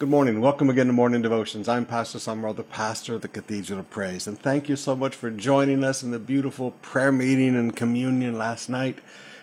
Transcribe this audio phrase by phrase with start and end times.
[0.00, 0.40] Good morning.
[0.40, 1.68] Welcome again to Morning Devotions.
[1.68, 4.28] I'm Pastor Sumrall, the pastor of the Cathedral of Praise.
[4.28, 8.38] And thank you so much for joining us in the beautiful prayer meeting and communion
[8.38, 9.00] last night.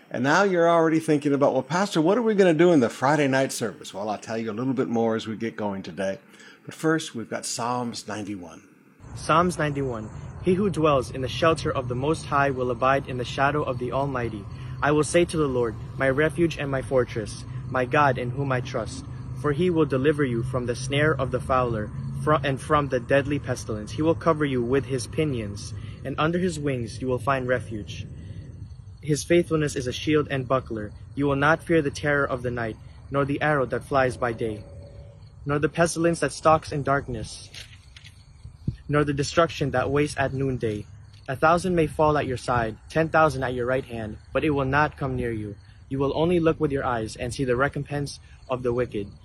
[0.10, 2.80] And now you're already thinking about, well, Pastor, what are we going to do in
[2.80, 3.94] the Friday night service?
[3.94, 6.20] Well, I'll tell you a little bit more as we get going today.
[6.66, 8.64] But first, we've got Psalms 91.
[9.16, 10.10] Psalms 91
[10.46, 13.62] He who dwells in the shelter of the Most High will abide in the shadow
[13.62, 14.46] of the Almighty.
[14.82, 18.54] I will say to the Lord, my refuge and my fortress, my God in whom
[18.54, 19.04] I trust.
[19.46, 21.92] For he will deliver you from the snare of the fowler
[22.44, 23.92] and from the deadly pestilence.
[23.92, 25.72] He will cover you with his pinions,
[26.04, 28.08] and under his wings you will find refuge.
[29.04, 30.94] His faithfulness is a shield and buckler.
[31.14, 32.76] You will not fear the terror of the night,
[33.12, 34.64] nor the arrow that flies by day,
[35.46, 37.52] nor the pestilence that stalks in darkness,
[38.90, 40.88] nor the destruction that wastes at noonday.
[41.28, 44.50] A thousand may fall at your side, ten thousand at your right hand, but it
[44.50, 45.56] will not come near you.
[45.88, 49.08] You will only look with your eyes and see the recompense of the wicked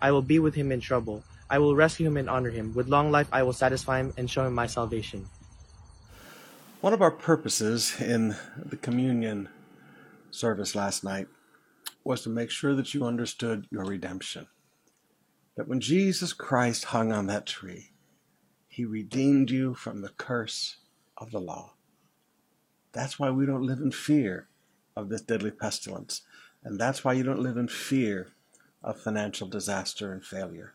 [0.00, 1.24] I will be with him in trouble.
[1.48, 2.74] I will rescue him and honor him.
[2.74, 5.26] With long life I will satisfy him and show him my salvation.
[6.80, 9.48] One of our purposes in the communion
[10.30, 11.28] service last night
[12.04, 14.46] was to make sure that you understood your redemption.
[15.56, 17.92] That when Jesus Christ hung on that tree,
[18.68, 20.76] he redeemed you from the curse
[21.16, 21.72] of the law.
[22.92, 24.48] That's why we don't live in fear
[24.94, 26.22] of this deadly pestilence.
[26.62, 28.28] And that's why you don't live in fear
[28.86, 30.72] of financial disaster and failure.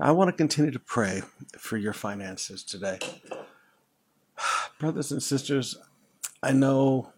[0.00, 1.22] I want to continue to pray
[1.58, 2.98] for your finances today.
[4.78, 5.76] Brothers and sisters,
[6.42, 7.12] I know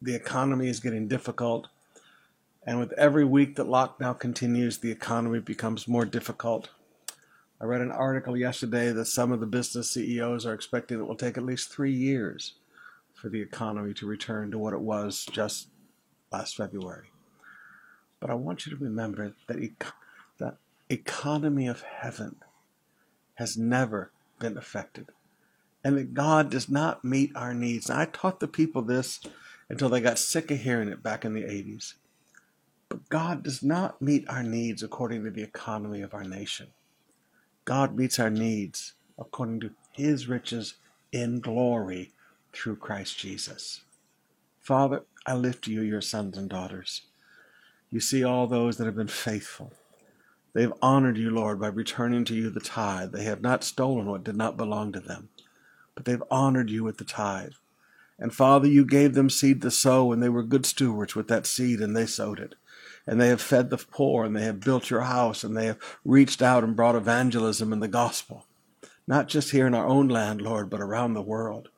[0.00, 1.66] the economy is getting difficult,
[2.64, 6.70] and with every week that lockdown continues, the economy becomes more difficult.
[7.60, 11.16] I read an article yesterday that some of the business CEOs are expecting it will
[11.16, 12.54] take at least three years
[13.14, 15.68] for the economy to return to what it was just
[16.30, 17.08] last February.
[18.26, 20.56] But I want you to remember that the
[20.90, 22.34] economy of heaven
[23.34, 24.10] has never
[24.40, 25.12] been affected.
[25.84, 27.88] And that God does not meet our needs.
[27.88, 29.20] Now, I taught the people this
[29.68, 31.94] until they got sick of hearing it back in the 80s.
[32.88, 36.70] But God does not meet our needs according to the economy of our nation.
[37.64, 40.74] God meets our needs according to his riches
[41.12, 42.10] in glory
[42.52, 43.82] through Christ Jesus.
[44.60, 47.02] Father, I lift to you your sons and daughters.
[47.90, 49.72] You see all those that have been faithful.
[50.52, 53.12] They have honored you, Lord, by returning to you the tithe.
[53.12, 55.28] They have not stolen what did not belong to them,
[55.94, 57.52] but they've honored you with the tithe.
[58.18, 61.46] And Father, you gave them seed to sow, and they were good stewards with that
[61.46, 62.54] seed, and they sowed it.
[63.06, 65.78] And they have fed the poor, and they have built your house, and they have
[66.04, 68.46] reached out and brought evangelism and the gospel,
[69.06, 71.68] not just here in our own land, Lord, but around the world.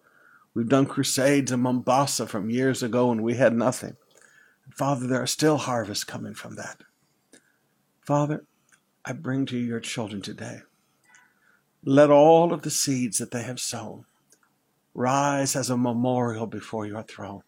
[0.54, 3.96] We've done crusades in Mombasa from years ago, and we had nothing.
[4.74, 6.82] Father, there are still harvests coming from that.
[8.00, 8.44] Father,
[9.04, 10.60] I bring to you your children today.
[11.84, 14.04] Let all of the seeds that they have sown
[14.94, 17.42] rise as a memorial before your throne.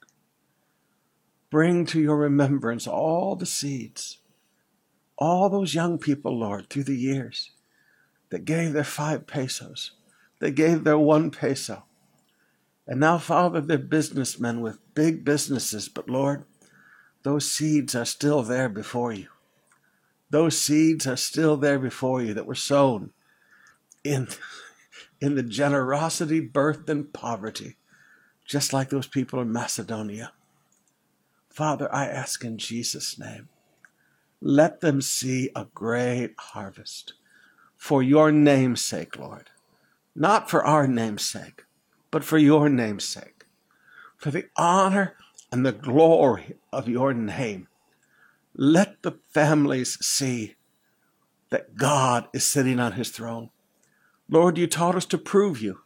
[1.51, 4.19] Bring to your remembrance all the seeds,
[5.19, 7.51] all those young people, Lord, through the years
[8.31, 9.93] that gave their five pesos,
[10.39, 11.85] they gave their one peso.
[12.87, 16.45] And now, Father, they're businessmen with big businesses, but Lord,
[17.23, 19.29] those seeds are still there before you.
[20.31, 23.13] Those seeds are still there before you that were sown
[24.05, 24.29] in,
[25.21, 27.77] in the generosity birthed in poverty,
[28.45, 30.33] just like those people in Macedonia.
[31.51, 33.49] Father, I ask in Jesus' name,
[34.41, 37.15] let them see a great harvest
[37.77, 39.51] for your name's sake, Lord.
[40.15, 41.65] Not for our name's sake,
[42.11, 43.47] but for your name's sake.
[44.17, 45.17] For the honor
[45.53, 47.69] and the glory of your name.
[48.55, 50.57] Let the families see
[51.51, 53.51] that God is sitting on his throne.
[54.29, 55.81] Lord, you taught us to prove you.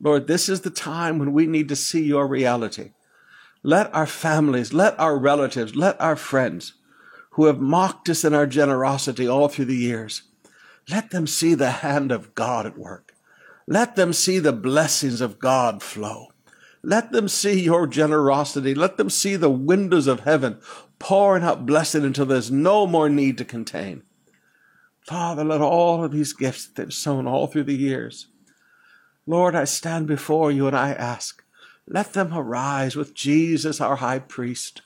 [0.00, 2.92] Lord, this is the time when we need to see your reality.
[3.62, 6.74] Let our families, let our relatives, let our friends
[7.30, 10.22] who have mocked us in our generosity all through the years,
[10.88, 13.14] let them see the hand of God at work.
[13.66, 16.31] Let them see the blessings of God flow.
[16.82, 18.74] Let them see your generosity.
[18.74, 20.60] Let them see the windows of heaven
[20.98, 24.02] pouring out blessing until there's no more need to contain.
[25.00, 28.28] Father, let all of these gifts that they've sown all through the years,
[29.26, 31.44] Lord, I stand before you and I ask,
[31.88, 34.82] let them arise with Jesus, our high priest.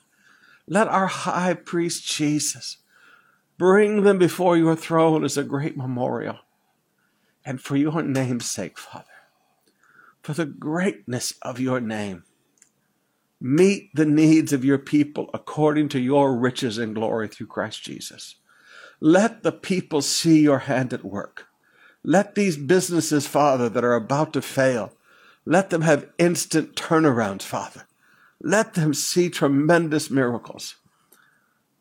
[0.66, 2.78] Let our high priest Jesus
[3.58, 6.38] bring them before your throne as a great memorial.
[7.44, 9.04] And for your name's sake, Father,
[10.26, 12.24] for the greatness of your name,
[13.40, 18.34] meet the needs of your people according to your riches and glory through Christ Jesus.
[18.98, 21.46] Let the people see your hand at work.
[22.02, 24.96] Let these businesses, Father, that are about to fail,
[25.44, 27.86] let them have instant turnarounds, Father.
[28.42, 30.74] Let them see tremendous miracles.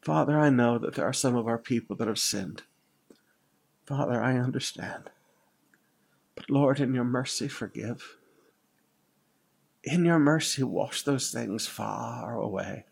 [0.03, 2.61] Father, I know that there are some of our people that have sinned.
[3.87, 5.09] Father, I understand.
[6.35, 8.14] But Lord, in your mercy, forgive.
[9.85, 12.85] In your mercy, wash those things far away.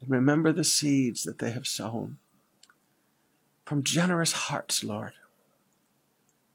[0.00, 2.18] And remember the seeds that they have sown
[3.64, 5.12] from generous hearts, Lord.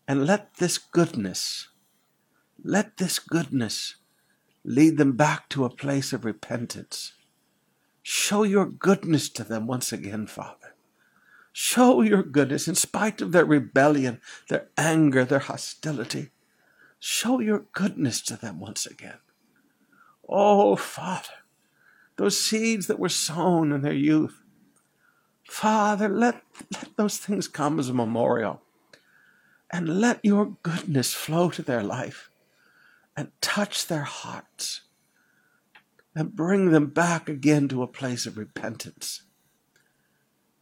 [0.07, 1.69] And let this goodness,
[2.63, 3.95] let this goodness
[4.65, 7.13] lead them back to a place of repentance.
[8.01, 10.73] Show your goodness to them once again, Father.
[11.53, 14.19] Show your goodness in spite of their rebellion,
[14.49, 16.31] their anger, their hostility.
[17.05, 19.17] Show your goodness to them once again.
[20.29, 21.43] Oh, Father,
[22.15, 24.41] those seeds that were sown in their youth,
[25.43, 28.61] Father, let, let those things come as a memorial
[29.69, 32.29] and let your goodness flow to their life
[33.17, 34.83] and touch their hearts
[36.15, 39.23] and bring them back again to a place of repentance.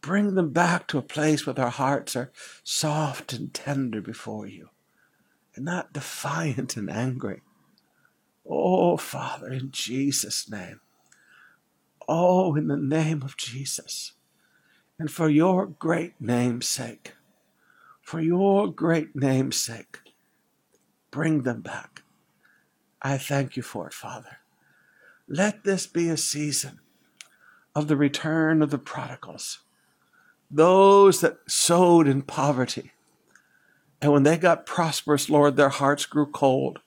[0.00, 2.32] Bring them back to a place where their hearts are
[2.64, 4.70] soft and tender before you
[5.54, 7.42] and not defiant and angry.
[8.48, 10.80] Oh, Father, in Jesus' name.
[12.08, 14.12] Oh, in the name of Jesus
[15.02, 17.14] and for your great name's sake,
[18.00, 19.98] for your great name's sake,
[21.10, 22.02] bring them back.
[23.02, 24.38] I thank you for it, Father.
[25.26, 26.78] Let this be a season
[27.74, 29.60] of the return of the prodigals,
[30.48, 32.92] those that sowed in poverty.
[34.02, 36.80] And when they got prosperous, Lord, their hearts grew cold,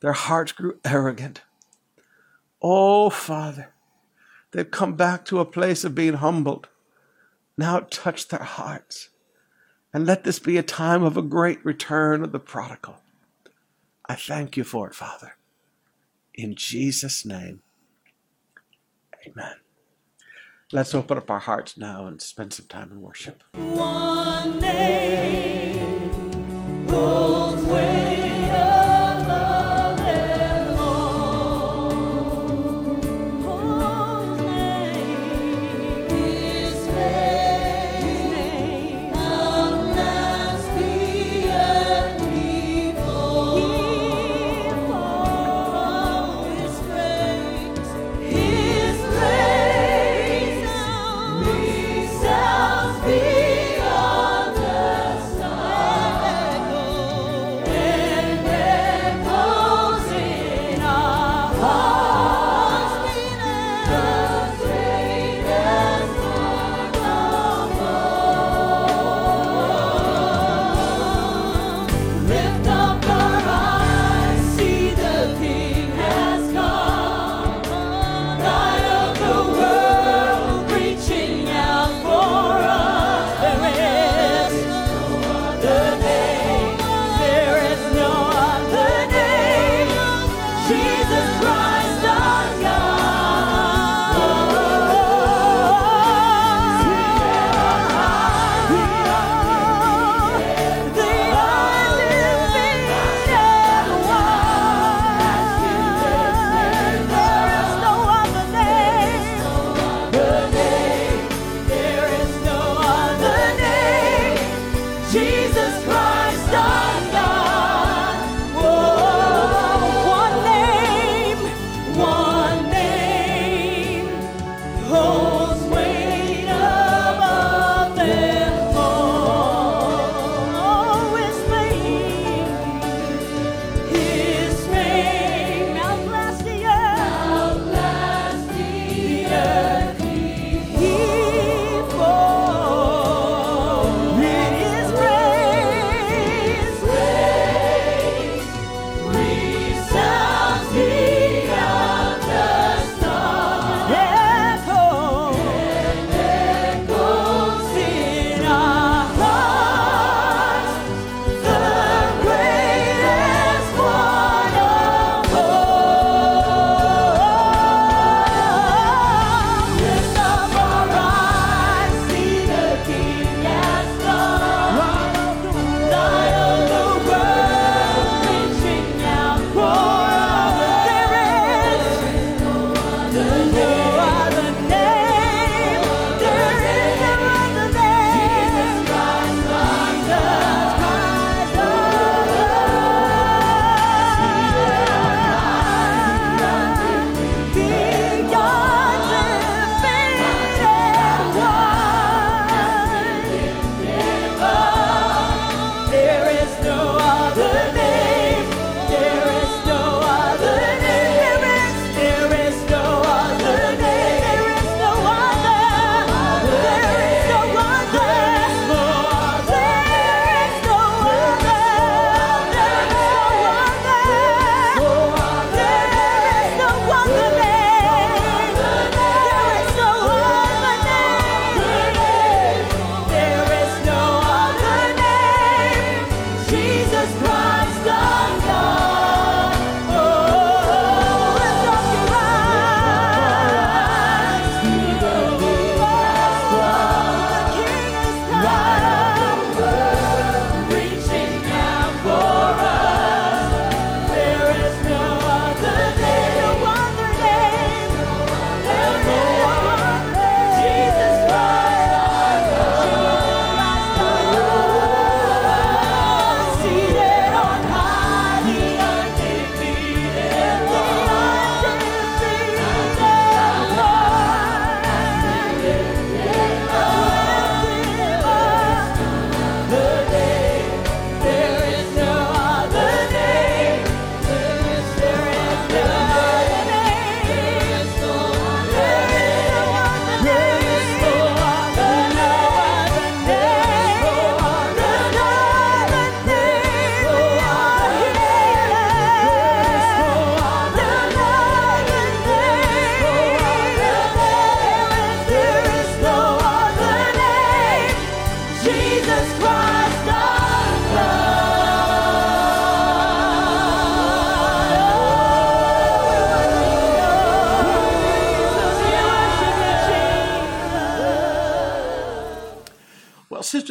[0.00, 1.42] their hearts grew arrogant.
[2.62, 3.74] Oh, Father,
[4.52, 6.68] they've come back to a place of being humbled
[7.60, 9.10] now touch their hearts.
[9.92, 12.96] And let this be a time of a great return of the prodigal.
[14.06, 15.36] I thank you for it, Father.
[16.34, 17.60] In Jesus' name,
[19.26, 19.56] amen.
[20.72, 23.42] Let's open up our hearts now and spend some time in worship.
[26.90, 27.59] One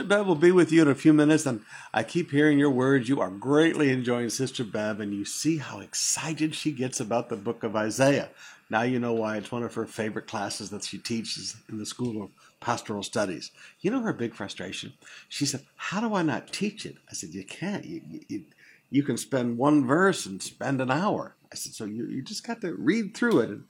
[0.09, 1.61] Bev will be with you in a few minutes, and
[1.93, 3.07] I keep hearing your words.
[3.07, 7.35] You are greatly enjoying Sister Bev, and you see how excited she gets about the
[7.35, 8.29] book of Isaiah.
[8.71, 11.85] Now you know why it's one of her favorite classes that she teaches in the
[11.85, 13.51] School of Pastoral Studies.
[13.81, 14.93] You know her big frustration?
[15.27, 16.95] She said, How do I not teach it?
[17.07, 17.85] I said, You can't.
[17.85, 18.45] You, you,
[18.89, 21.35] you can spend one verse and spend an hour.
[21.51, 23.49] I said, So you, you just got to read through it.
[23.51, 23.65] And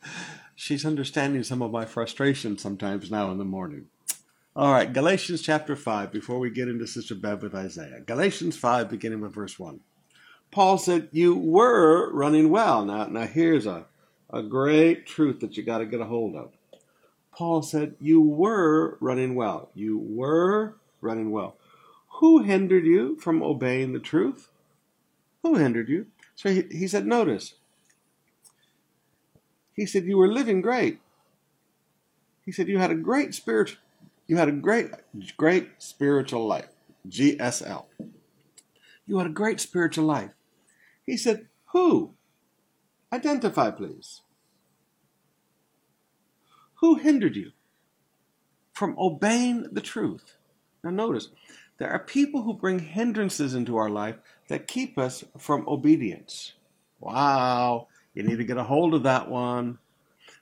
[0.55, 3.87] she's understanding some of my frustration sometimes now in the morning.
[4.55, 8.01] All right, Galatians chapter 5, before we get into Sister Bev with Isaiah.
[8.01, 9.79] Galatians 5, beginning with verse 1.
[10.49, 12.83] Paul said, You were running well.
[12.83, 13.85] Now, now here's a,
[14.31, 16.53] a great truth that you got to get a hold of.
[17.31, 19.69] Paul said, You were running well.
[19.75, 21.55] You were running well.
[22.19, 24.49] Who hindered you from obeying the truth?
[25.43, 26.07] Who hindered you?
[26.35, 27.53] So he, he said, Notice.
[29.73, 30.99] He said, You were living great.
[32.43, 33.79] He said, You had a great spiritual
[34.29, 34.91] you had a great,
[35.37, 36.69] great spiritual life.
[37.09, 37.85] GSL.
[39.07, 40.29] You had a great spiritual life.
[41.03, 42.13] He said, Who?
[43.11, 44.21] Identify, please.
[46.75, 47.53] Who hindered you
[48.71, 50.35] from obeying the truth?
[50.83, 51.29] Now, notice,
[51.79, 54.17] there are people who bring hindrances into our life
[54.47, 56.53] that keep us from obedience.
[56.99, 59.79] Wow, you need to get a hold of that one.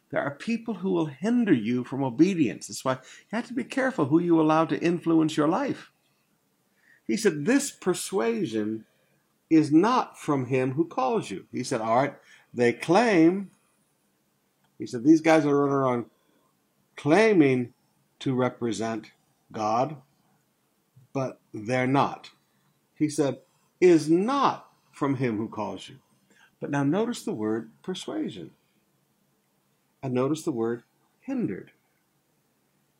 [0.09, 2.67] There are people who will hinder you from obedience.
[2.67, 5.91] That's why you have to be careful who you allow to influence your life.
[7.05, 8.85] He said, This persuasion
[9.49, 11.45] is not from him who calls you.
[11.51, 12.15] He said, All right,
[12.53, 13.51] they claim,
[14.77, 16.05] he said, these guys are running around
[16.95, 17.73] claiming
[18.19, 19.11] to represent
[19.51, 19.97] God,
[21.13, 22.31] but they're not.
[22.95, 23.39] He said,
[23.79, 25.97] is not from him who calls you.
[26.59, 28.51] But now notice the word persuasion.
[30.07, 30.83] And notice the word
[31.19, 31.71] hindered.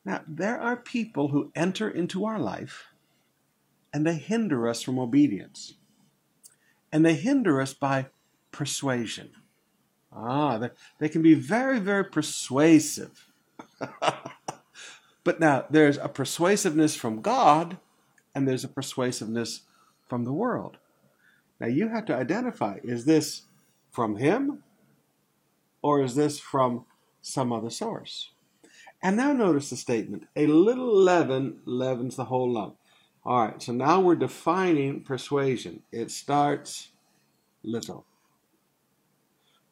[0.04, 2.88] Now, there are people who enter into our life
[3.94, 5.76] and they hinder us from obedience.
[6.92, 8.08] And they hinder us by
[8.52, 9.30] persuasion.
[10.12, 13.32] Ah, they, they can be very, very persuasive.
[15.24, 17.78] but now, there's a persuasiveness from God
[18.36, 19.62] and there's a persuasiveness
[20.10, 20.76] from the world.
[21.62, 23.44] Now, you have to identify is this
[23.92, 24.62] from Him
[25.82, 26.84] or is this from
[27.28, 28.32] some other source?
[29.02, 32.78] And now notice the statement a little leaven leavens the whole lump.
[33.26, 35.84] All right, so now we're defining persuasion.
[35.92, 36.90] It starts
[37.64, 38.06] little.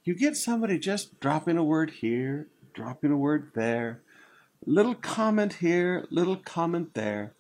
[0.04, 4.02] You get somebody just dropping a word here, dropping a word there,
[4.66, 7.34] little comment here, little comment there.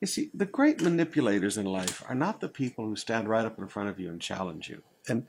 [0.00, 3.58] You see, the great manipulators in life are not the people who stand right up
[3.58, 4.82] in front of you and challenge you.
[5.08, 5.26] And,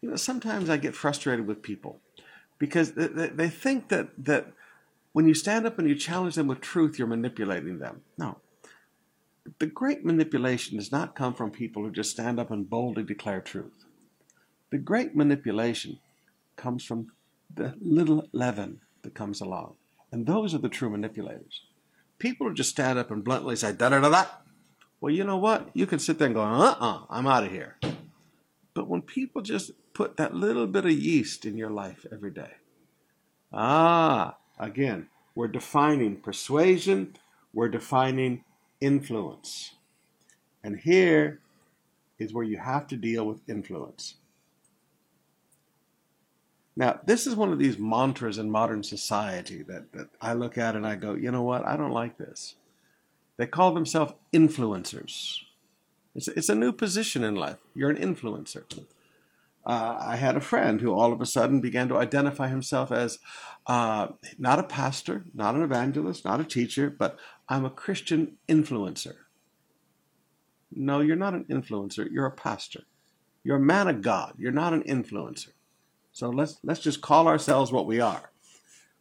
[0.00, 2.00] you know, sometimes I get frustrated with people
[2.58, 4.52] because they, they think that, that
[5.12, 8.02] when you stand up and you challenge them with truth, you're manipulating them.
[8.16, 8.38] No.
[9.58, 13.40] The great manipulation does not come from people who just stand up and boldly declare
[13.40, 13.84] truth.
[14.70, 15.98] The great manipulation
[16.56, 17.12] comes from
[17.54, 19.74] the little leaven that comes along.
[20.12, 21.62] And those are the true manipulators.
[22.18, 24.26] People who just stand up and bluntly say, da da da da.
[25.00, 25.70] Well, you know what?
[25.74, 27.76] You can sit there and go, uh uh-uh, uh, i am out of here.
[28.78, 32.52] But when people just put that little bit of yeast in your life every day.
[33.52, 37.16] Ah, again, we're defining persuasion,
[37.52, 38.44] we're defining
[38.80, 39.72] influence.
[40.62, 41.40] And here
[42.20, 44.14] is where you have to deal with influence.
[46.76, 50.76] Now, this is one of these mantras in modern society that, that I look at
[50.76, 51.66] and I go, you know what?
[51.66, 52.54] I don't like this.
[53.38, 55.47] They call themselves influencers.
[56.18, 57.58] It's, it's a new position in life.
[57.74, 58.64] You're an influencer
[59.68, 63.18] uh, I had a friend who all of a sudden began to identify himself as
[63.66, 64.08] uh,
[64.38, 67.18] not a pastor, not an evangelist, not a teacher, but
[67.50, 69.16] I'm a Christian influencer.
[70.74, 72.10] No, you're not an influencer.
[72.10, 72.84] You're a pastor.
[73.44, 74.34] You're a man of God.
[74.38, 75.50] You're not an influencer.
[76.12, 78.30] So let's let's just call ourselves what we are.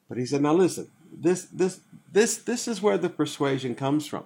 [0.10, 1.80] But he said, now listen, this this
[2.12, 4.26] this this is where the persuasion comes from.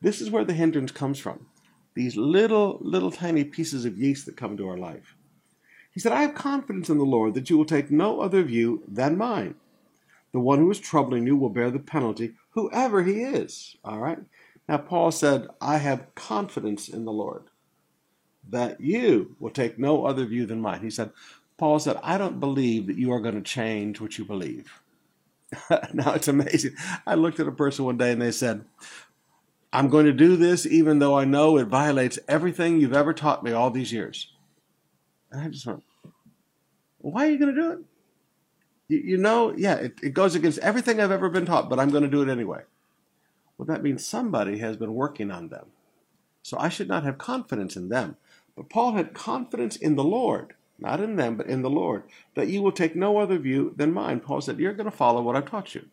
[0.00, 1.46] This is where the hindrance comes from.
[1.94, 5.14] These little little tiny pieces of yeast that come into our life.
[5.92, 8.82] He said, I have confidence in the Lord that you will take no other view
[8.88, 9.56] than mine.
[10.32, 13.76] The one who is troubling you will bear the penalty, whoever he is.
[13.84, 14.18] All right?
[14.68, 17.44] Now, Paul said, I have confidence in the Lord
[18.48, 20.80] that you will take no other view than mine.
[20.80, 21.10] He said,
[21.58, 24.80] Paul said, I don't believe that you are going to change what you believe.
[25.92, 26.74] now, it's amazing.
[27.06, 28.64] I looked at a person one day and they said,
[29.72, 33.42] I'm going to do this even though I know it violates everything you've ever taught
[33.42, 34.32] me all these years.
[35.30, 35.82] And I just went,
[36.98, 37.78] why are you going to do it?
[38.88, 41.90] You, you know, yeah, it, it goes against everything I've ever been taught, but I'm
[41.90, 42.62] going to do it anyway.
[43.56, 45.66] Well, that means somebody has been working on them.
[46.42, 48.16] So I should not have confidence in them.
[48.56, 52.02] But Paul had confidence in the Lord, not in them, but in the Lord,
[52.34, 54.20] that you will take no other view than mine.
[54.20, 55.86] Paul said, You're going to follow what I've taught you.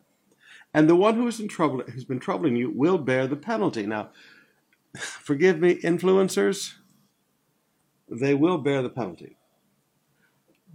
[0.73, 3.85] And the one who is in trouble, who's been troubling you, will bear the penalty.
[3.85, 4.09] Now,
[4.97, 6.75] forgive me, influencers,
[8.09, 9.37] they will bear the penalty.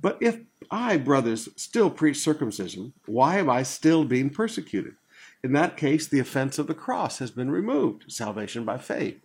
[0.01, 4.97] But if I, brothers, still preach circumcision, why am I still being persecuted?
[5.43, 9.21] In that case, the offense of the cross has been removed, salvation by faith.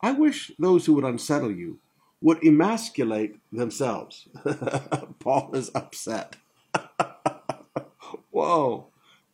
[0.00, 1.78] I wish those who would unsettle you
[2.20, 4.28] would emasculate themselves.
[5.18, 6.36] Paul is upset.
[8.30, 8.87] Whoa,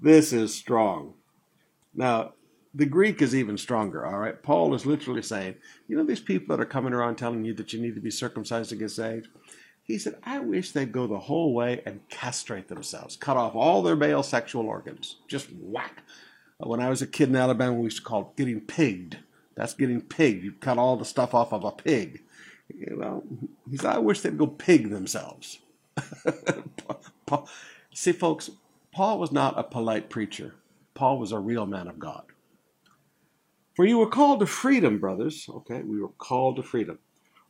[0.05, 1.15] this is strong.
[1.95, 2.35] Now,
[2.75, 4.43] the Greek is even stronger, all right?
[4.43, 5.55] Paul is literally saying,
[5.89, 8.11] you know, these people that are coming around telling you that you need to be
[8.11, 9.29] circumcised to get saved?
[9.83, 13.83] He said, I wish they'd go the whole way and castrate themselves, cut off all
[13.83, 16.03] their male sexual organs, just whack.
[16.63, 19.19] Uh, when I was a kid in Alabama, we used to call it getting pigged.
[19.55, 20.45] That's getting pigged.
[20.45, 22.23] You cut all the stuff off of a pig.
[22.75, 23.23] You know,
[23.71, 25.61] he said, I wish they'd go pig themselves.
[27.95, 28.51] See, folks,
[28.95, 30.55] Paul was not a polite preacher.
[30.95, 32.23] Paul was a real man of God.
[33.75, 35.49] For you were called to freedom, brothers.
[35.49, 37.01] Okay, we were called to freedom.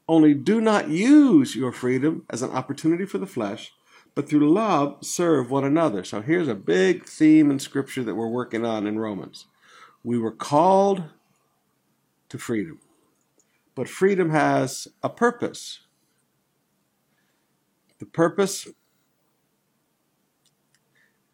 [0.08, 3.74] Only do not use your freedom as an opportunity for the flesh,
[4.14, 6.02] but through love serve one another.
[6.02, 9.44] So here's a big theme in Scripture that we're working on in Romans.
[10.02, 11.04] We were called
[12.30, 12.80] to freedom,
[13.74, 15.80] but freedom has a purpose.
[17.98, 18.66] The purpose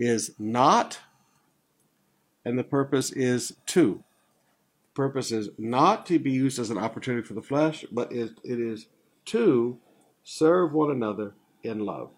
[0.00, 0.98] is not,
[2.44, 4.02] and the purpose is to
[4.92, 8.58] purpose is not to be used as an opportunity for the flesh, but it, it
[8.58, 8.86] is
[9.24, 9.78] to
[10.24, 11.32] serve one another
[11.62, 12.10] in love.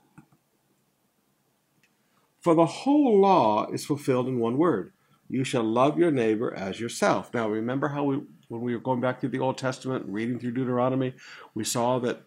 [2.41, 4.93] For the whole law is fulfilled in one word
[5.33, 7.33] you shall love your neighbor as yourself.
[7.33, 10.53] Now, remember how we, when we were going back through the Old Testament, reading through
[10.53, 11.15] Deuteronomy,
[11.55, 12.21] we saw that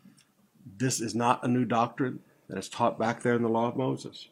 [0.78, 3.78] this is not a new doctrine that is taught back there in the law of
[3.78, 4.30] Moses.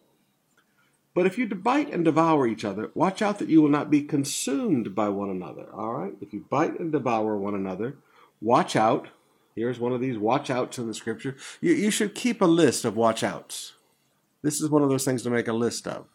[1.16, 4.02] But if you bite and devour each other, watch out that you will not be
[4.02, 5.68] consumed by one another.
[5.74, 6.14] All right?
[6.22, 7.98] If you bite and devour one another,
[8.42, 9.10] watch out.
[9.56, 11.36] Here's one of these watch outs in the scripture.
[11.62, 13.74] You, you should keep a list of watch outs.
[14.42, 16.08] This is one of those things to make a list of.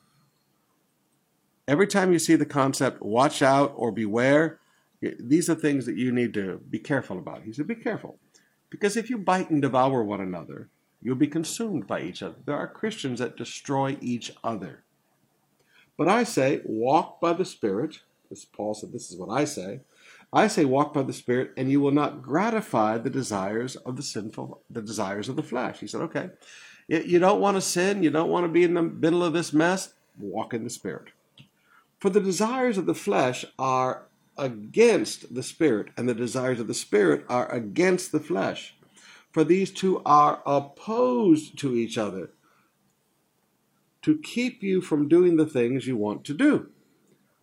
[1.68, 4.58] Every time you see the concept watch out or beware,
[5.00, 7.42] these are things that you need to be careful about.
[7.44, 8.18] He said, be careful.
[8.68, 12.34] Because if you bite and devour one another, you'll be consumed by each other.
[12.44, 14.82] There are Christians that destroy each other.
[15.98, 17.98] But I say, walk by the Spirit.
[18.30, 19.80] As Paul said, this is what I say.
[20.32, 24.02] I say, walk by the Spirit, and you will not gratify the desires of the
[24.02, 25.80] sinful, the desires of the flesh.
[25.80, 26.30] He said, okay,
[26.87, 29.52] you don't want to sin, you don't want to be in the middle of this
[29.52, 31.08] mess, walk in the Spirit.
[31.98, 34.04] For the desires of the flesh are
[34.37, 38.76] against the Spirit, and the desires of the Spirit are against the flesh.
[39.32, 42.30] For these two are opposed to each other
[44.02, 46.70] to keep you from doing the things you want to do.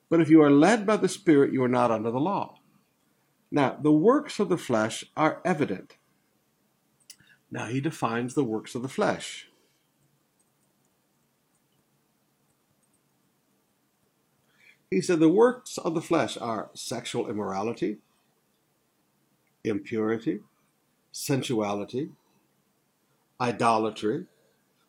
[0.09, 2.59] But if you are led by the Spirit, you are not under the law.
[3.51, 5.97] Now, the works of the flesh are evident.
[7.51, 9.47] Now, he defines the works of the flesh.
[14.89, 17.97] He said the works of the flesh are sexual immorality,
[19.63, 20.39] impurity,
[21.11, 22.11] sensuality,
[23.41, 24.25] idolatry,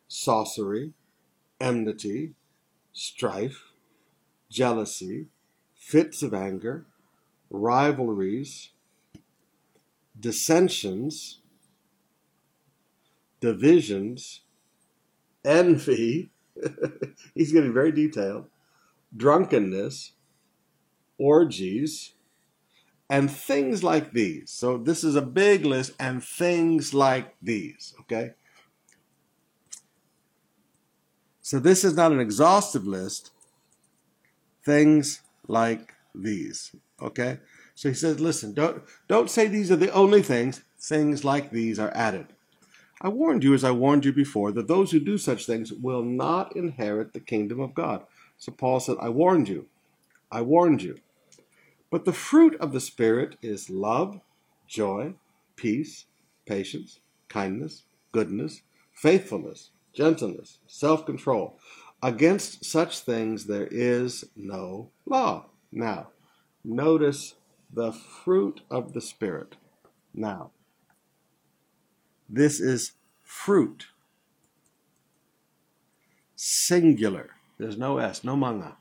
[0.07, 0.93] sorcery,
[1.59, 2.33] enmity,
[2.93, 3.63] strife,
[4.49, 5.27] jealousy,
[5.75, 6.85] fits of anger,
[7.49, 8.69] rivalries,
[10.19, 11.39] dissensions,
[13.39, 14.41] divisions,
[15.45, 16.31] envy.
[17.35, 18.45] He's getting very detailed.
[19.15, 20.13] Drunkenness,
[21.17, 22.13] orgies,
[23.09, 24.51] and things like these.
[24.51, 27.93] So this is a big list, and things like these.
[28.01, 28.33] Okay.
[31.47, 33.31] So this is not an exhaustive list.
[34.65, 36.75] Things like these.
[37.01, 37.39] Okay?
[37.73, 40.61] So he says, listen, don't don't say these are the only things.
[40.77, 42.33] Things like these are added.
[42.99, 46.03] I warned you as I warned you before that those who do such things will
[46.03, 48.05] not inherit the kingdom of God.
[48.37, 49.67] So Paul said, I warned you.
[50.29, 50.97] I warned you.
[51.89, 54.19] But the fruit of the Spirit is love,
[54.67, 55.13] joy,
[55.55, 56.07] peace,
[56.45, 61.59] patience, kindness, goodness, faithfulness, gentleness, self control.
[62.03, 65.47] Against such things there is no law.
[65.71, 66.09] Now,
[66.63, 67.35] notice
[67.73, 69.55] the fruit of the Spirit.
[70.13, 70.51] Now,
[72.29, 73.87] this is fruit.
[76.35, 77.31] Singular.
[77.57, 78.77] There's no S, no manga.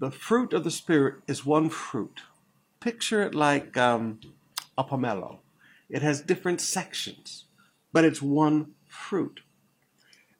[0.00, 2.22] the fruit of the Spirit is one fruit.
[2.80, 4.20] Picture it like um,
[4.78, 5.38] a pomelo.
[5.90, 7.44] It has different sections,
[7.92, 9.40] but it's one fruit.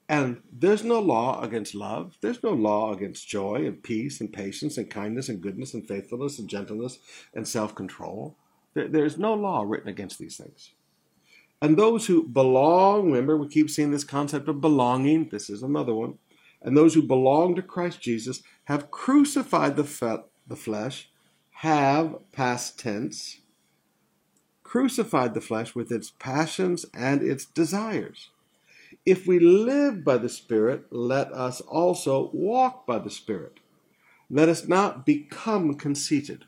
[0.09, 2.17] And there's no law against love.
[2.21, 6.37] There's no law against joy and peace and patience and kindness and goodness and faithfulness
[6.37, 6.99] and gentleness
[7.33, 8.35] and self control.
[8.73, 10.71] There's no law written against these things.
[11.61, 15.29] And those who belong, remember, we keep seeing this concept of belonging.
[15.29, 16.17] This is another one.
[16.61, 21.09] And those who belong to Christ Jesus have crucified the, fe- the flesh,
[21.51, 23.41] have, past tense,
[24.63, 28.29] crucified the flesh with its passions and its desires.
[29.05, 33.59] If we live by the Spirit, let us also walk by the Spirit.
[34.29, 36.45] Let us not become conceited,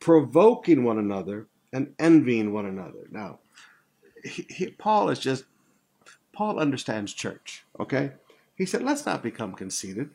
[0.00, 3.08] provoking one another and envying one another.
[3.10, 3.40] Now,
[4.24, 5.44] he, he, Paul is just,
[6.32, 8.12] Paul understands church, okay?
[8.54, 10.10] He said, let's not become conceited.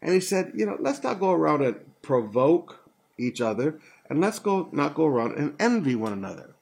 [0.00, 3.78] And he said, you know, let's not go around and provoke each other,
[4.08, 6.54] and let's go not go around and envy one another.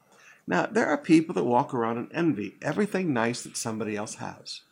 [0.48, 4.62] Now, there are people that walk around and envy everything nice that somebody else has.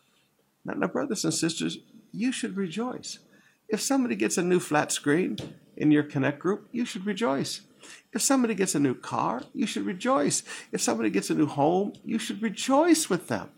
[0.64, 1.76] Now, now, brothers and sisters,
[2.12, 3.18] you should rejoice.
[3.68, 5.36] If somebody gets a new flat screen
[5.76, 7.60] in your Connect group, you should rejoice.
[8.14, 10.42] If somebody gets a new car, you should rejoice.
[10.72, 13.50] If somebody gets a new home, you should rejoice with them.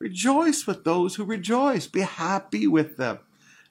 [0.00, 1.86] Rejoice with those who rejoice.
[1.86, 3.20] Be happy with them.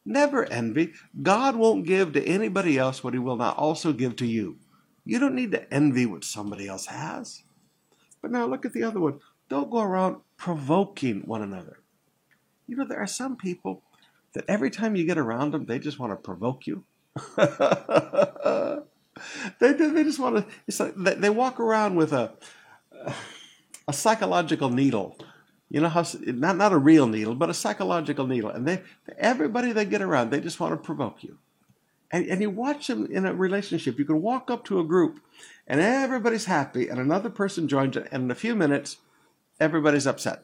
[0.06, 0.94] Never envy.
[1.22, 4.58] God won't give to anybody else what he will not also give to you.
[5.04, 7.44] You don't need to envy what somebody else has.
[8.24, 9.20] But now look at the other one.
[9.50, 11.80] Don't go around provoking one another.
[12.66, 13.84] You know, there are some people
[14.34, 16.86] that every time you get around them, they just want to provoke you.
[19.60, 22.32] they, they just want to, it's like they, they walk around with a,
[23.88, 25.18] a psychological needle.
[25.70, 28.84] You know how not not a real needle, but a psychological needle, and they
[29.18, 31.40] everybody they get around, they just want to provoke you.
[32.14, 34.00] And, and you watch them in a relationship.
[34.00, 35.20] You can walk up to a group
[35.68, 38.98] and everybody's happy, and another person joins it, and in a few minutes,
[39.60, 40.44] everybody's upset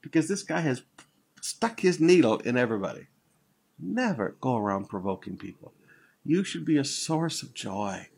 [0.00, 0.82] because this guy has
[1.42, 3.08] stuck his needle in everybody.
[3.78, 5.72] Never go around provoking people.
[6.24, 8.08] You should be a source of joy.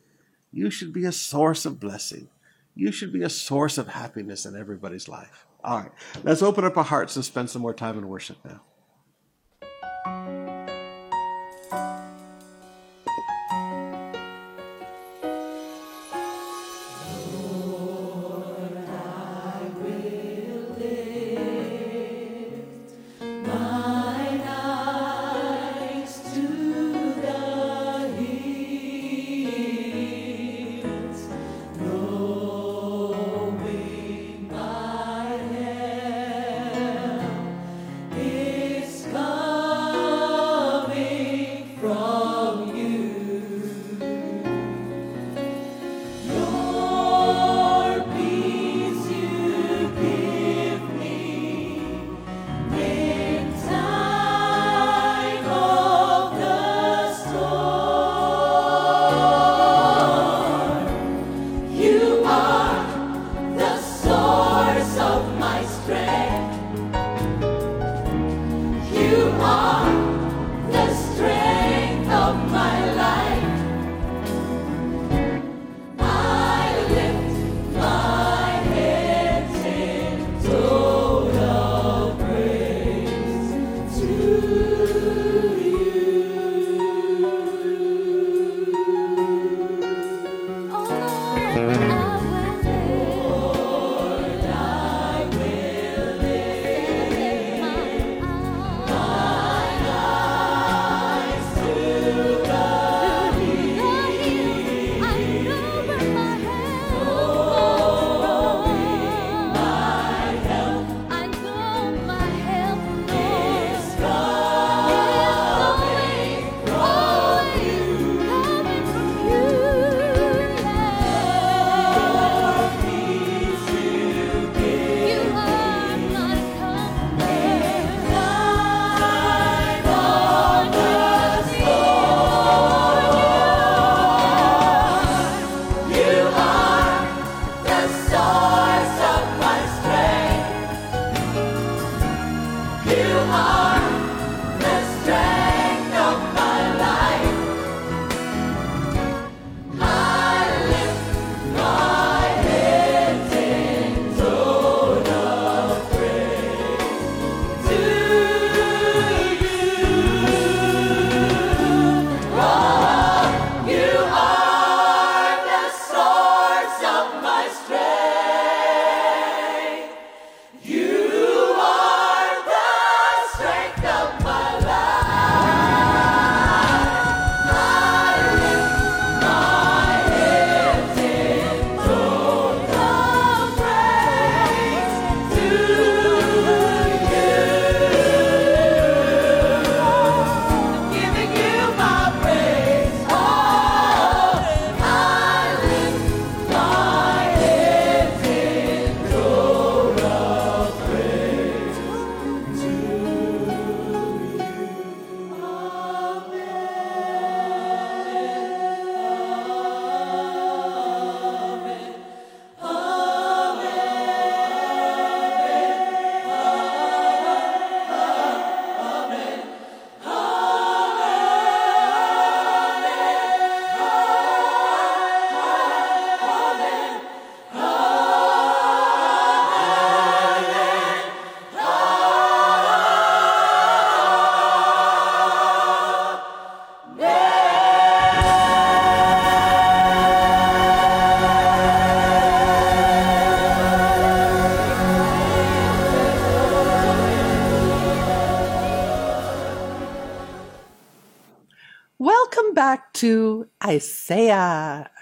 [0.53, 2.29] You should be a source of blessing.
[2.75, 5.47] You should be a source of happiness in everybody's life.
[5.65, 5.93] All right,
[6.25, 8.63] let's open up our hearts and spend some more time in worship now.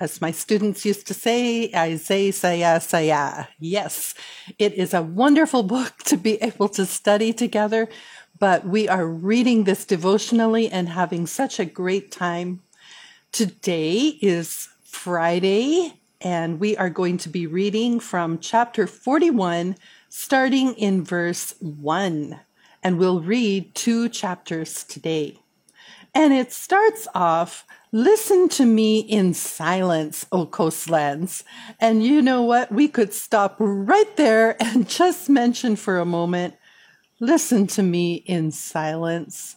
[0.01, 3.49] As my students used to say, I Isaiah, Isaiah, Isaiah.
[3.59, 4.15] Yes,
[4.59, 7.87] it is a wonderful book to be able to study together,
[8.39, 12.63] but we are reading this devotionally and having such a great time.
[13.31, 19.77] Today is Friday, and we are going to be reading from chapter 41,
[20.09, 22.41] starting in verse 1.
[22.83, 25.40] And we'll read two chapters today.
[26.15, 31.45] And it starts off, listen to me in silence, O coastlands.
[31.79, 32.73] And you know what?
[32.73, 36.55] We could stop right there and just mention for a moment,
[37.21, 39.57] listen to me in silence.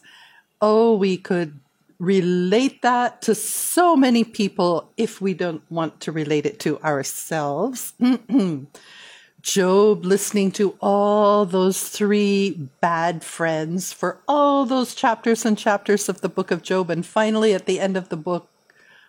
[0.60, 1.58] Oh, we could
[1.98, 7.94] relate that to so many people if we don't want to relate it to ourselves.
[9.44, 16.22] Job listening to all those three bad friends for all those chapters and chapters of
[16.22, 16.88] the book of Job.
[16.88, 18.48] And finally, at the end of the book,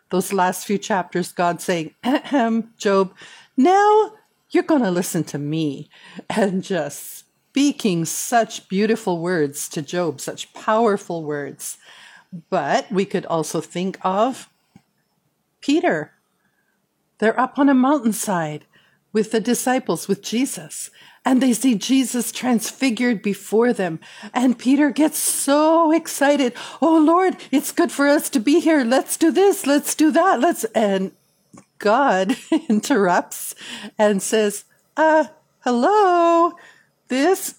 [0.10, 3.14] those last few chapters, God saying, Ahem, Job,
[3.56, 4.12] now
[4.52, 5.90] you're going to listen to me.
[6.30, 11.78] And just speaking such beautiful words to Job, such powerful words.
[12.50, 14.50] But we could also think of
[15.62, 16.12] Peter.
[17.20, 18.66] They're up on a mountainside
[19.16, 20.92] with the disciples, with Jesus.
[21.24, 24.02] And they see Jesus transfigured before them.
[24.34, 26.52] And Peter gets so excited.
[26.82, 28.84] Oh Lord, it's good for us to be here.
[28.84, 29.66] Let's do this.
[29.66, 30.42] Let's do that.
[30.42, 31.14] Let's, and
[31.80, 32.36] God
[32.70, 33.56] interrupts
[33.98, 34.66] and says,
[34.98, 35.28] uh,
[35.62, 36.52] hello,
[37.08, 37.56] this,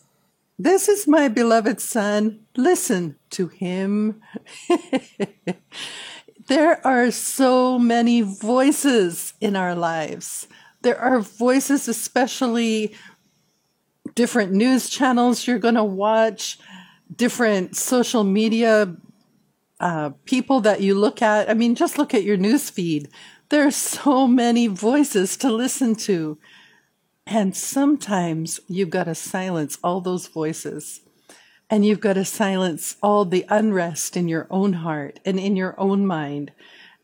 [0.58, 2.40] this is my beloved son.
[2.54, 4.20] Listen to him.
[6.48, 10.46] there are so many voices in our lives
[10.86, 12.94] there are voices, especially
[14.14, 16.60] different news channels you're going to watch,
[17.16, 18.94] different social media
[19.80, 21.50] uh, people that you look at.
[21.50, 23.08] I mean, just look at your news feed.
[23.48, 26.38] There are so many voices to listen to.
[27.26, 31.00] And sometimes you've got to silence all those voices.
[31.68, 35.74] And you've got to silence all the unrest in your own heart and in your
[35.80, 36.52] own mind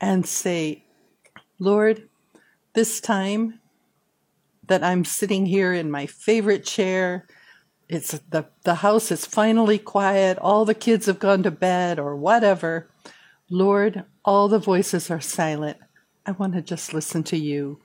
[0.00, 0.84] and say,
[1.58, 2.08] Lord,
[2.74, 3.58] this time
[4.72, 7.26] that I'm sitting here in my favorite chair.
[7.90, 10.38] It's the, the house is finally quiet.
[10.38, 12.88] All the kids have gone to bed or whatever.
[13.50, 15.76] Lord, all the voices are silent.
[16.24, 17.80] I want to just listen to you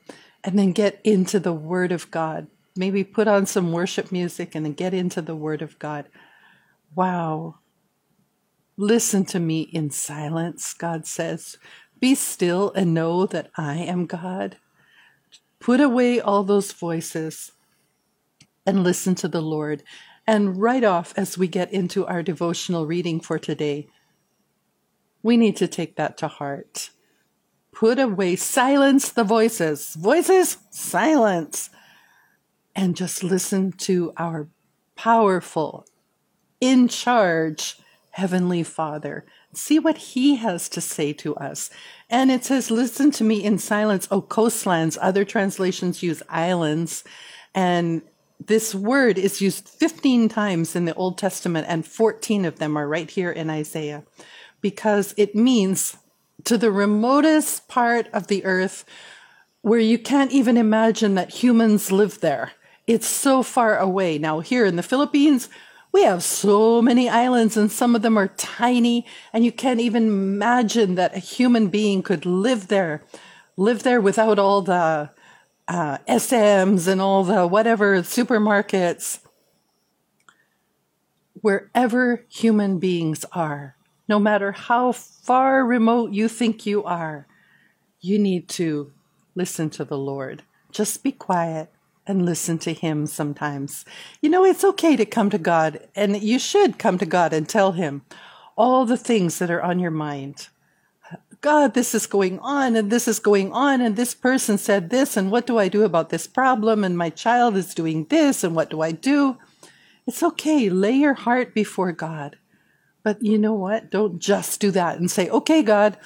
[0.45, 2.47] and then get into the Word of God.
[2.78, 6.06] Maybe put on some worship music and then get into the Word of God.
[6.95, 7.56] Wow.
[8.78, 11.58] Listen to me in silence, God says.
[12.00, 14.56] Be still and know that I am God.
[15.60, 17.52] Put away all those voices
[18.65, 19.84] and listen to the Lord.
[20.26, 23.88] And right off, as we get into our devotional reading for today,
[25.24, 26.91] we need to take that to heart.
[27.72, 29.96] Put away, silence the voices.
[29.96, 31.70] Voices, silence.
[32.76, 34.48] And just listen to our
[34.96, 35.86] powerful,
[36.60, 37.78] in charge
[38.12, 39.26] Heavenly Father
[39.58, 41.70] see what he has to say to us.
[42.10, 44.98] And it says, listen to me in silence, O coastlands.
[45.02, 47.04] Other translations use islands.
[47.54, 48.02] And
[48.39, 52.88] this word is used 15 times in the Old Testament, and 14 of them are
[52.88, 54.04] right here in Isaiah,
[54.62, 55.98] because it means
[56.43, 58.86] to the remotest part of the earth
[59.62, 62.52] where you can't even imagine that humans live there.
[62.86, 64.17] It's so far away.
[64.17, 65.50] Now, here in the Philippines,
[65.97, 70.03] we have so many islands and some of them are tiny and you can't even
[70.03, 73.03] imagine that a human being could live there,
[73.55, 75.10] live there without all the
[75.67, 79.21] uh, SMs and all the whatever supermarkets.
[81.41, 83.75] Wherever human beings are,
[84.07, 87.25] no matter how far remote you think you are,
[88.01, 88.91] you need to
[89.33, 90.43] listen to the Lord.
[90.71, 91.71] Just be quiet
[92.08, 93.86] and listen to Him sometimes.
[94.22, 97.48] You know, it's okay to come to God, and you should come to God and
[97.48, 98.04] tell Him
[98.56, 100.48] all the things that are on your mind.
[101.41, 105.15] God, this is going on, and this is going on, and this person said this,
[105.15, 106.84] and what do I do about this problem?
[106.84, 109.38] And my child is doing this, and what do I do?
[110.08, 110.70] It's okay.
[110.70, 112.38] Lay your heart before God.
[113.04, 113.91] But you know what?
[113.91, 115.98] Don't just do that and say, okay, God,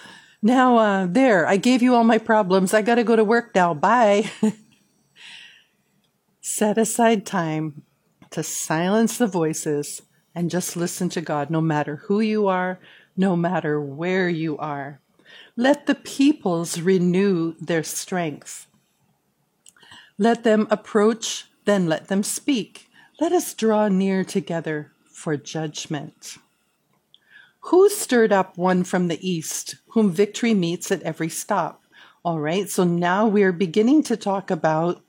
[0.44, 2.74] now, uh, there, I gave you all my problems.
[2.74, 3.74] I got to go to work now.
[3.74, 4.32] Bye.
[6.44, 7.84] Set aside time
[8.32, 10.02] to silence the voices
[10.34, 12.80] and just listen to God, no matter who you are,
[13.16, 15.00] no matter where you are.
[15.56, 18.66] Let the peoples renew their strength.
[20.18, 22.90] Let them approach, then let them speak.
[23.20, 26.38] Let us draw near together for judgment.
[27.66, 31.84] Who stirred up one from the east, whom victory meets at every stop?
[32.26, 35.04] All right, so now we're beginning to talk about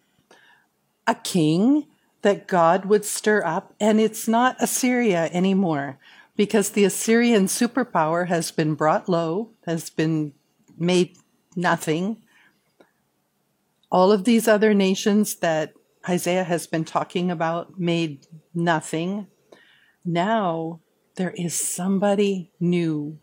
[1.06, 1.86] a king
[2.22, 5.98] that God would stir up, and it's not Assyria anymore
[6.36, 10.32] because the Assyrian superpower has been brought low, has been
[10.78, 11.16] made
[11.56, 12.22] nothing.
[13.90, 15.74] All of these other nations that
[16.08, 19.26] Isaiah has been talking about made nothing.
[20.04, 20.80] Now
[21.16, 23.18] there is somebody new.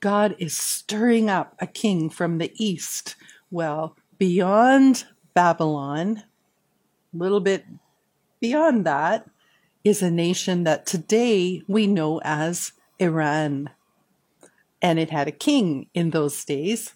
[0.00, 3.16] God is stirring up a king from the east.
[3.50, 5.04] Well, beyond
[5.34, 6.22] Babylon,
[7.16, 7.64] little bit
[8.40, 9.28] beyond that,
[9.84, 13.70] is a nation that today we know as Iran.
[14.80, 16.94] And it had a king in those days.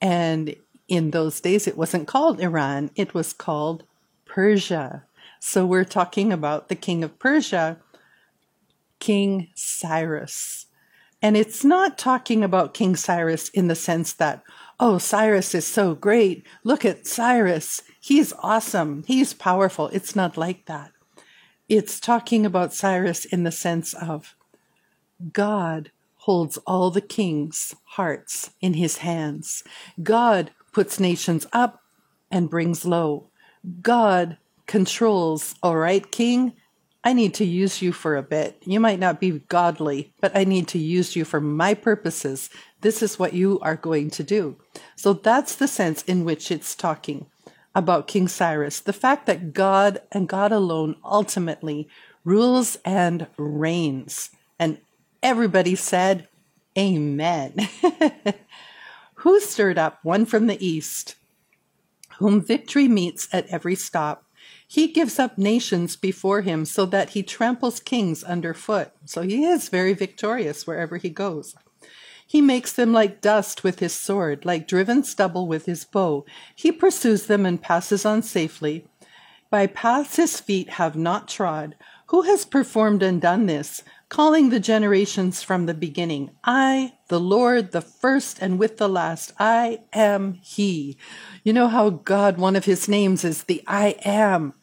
[0.00, 0.56] And
[0.88, 3.84] in those days, it wasn't called Iran, it was called
[4.24, 5.04] Persia.
[5.40, 7.78] So we're talking about the king of Persia,
[8.98, 10.66] King Cyrus.
[11.20, 14.42] And it's not talking about King Cyrus in the sense that,
[14.82, 16.44] oh, Cyrus is so great.
[16.64, 17.82] Look at Cyrus.
[18.00, 19.04] He's awesome.
[19.06, 19.86] He's powerful.
[19.92, 20.90] It's not like that.
[21.68, 24.34] It's talking about Cyrus in the sense of
[25.32, 29.62] God holds all the kings' hearts in his hands.
[30.02, 31.80] God puts nations up
[32.28, 33.30] and brings low.
[33.82, 36.54] God controls, all right, king,
[37.04, 38.62] I need to use you for a bit.
[38.64, 42.48] You might not be godly, but I need to use you for my purposes.
[42.82, 44.56] This is what you are going to do.
[44.96, 47.26] So that's the sense in which it's talking
[47.74, 51.88] about King Cyrus the fact that God and God alone ultimately
[52.24, 54.30] rules and reigns.
[54.58, 54.78] And
[55.22, 56.28] everybody said,
[56.76, 57.54] Amen.
[59.16, 61.14] Who stirred up one from the east,
[62.18, 64.24] whom victory meets at every stop?
[64.66, 68.90] He gives up nations before him so that he tramples kings underfoot.
[69.04, 71.54] So he is very victorious wherever he goes.
[72.32, 76.24] He makes them like dust with his sword, like driven stubble with his bow.
[76.54, 78.86] He pursues them and passes on safely.
[79.50, 81.74] By paths his feet have not trod.
[82.06, 86.30] Who has performed and done this, calling the generations from the beginning?
[86.42, 90.96] I, the Lord, the first and with the last, I am He.
[91.44, 94.54] You know how God, one of his names is the I am.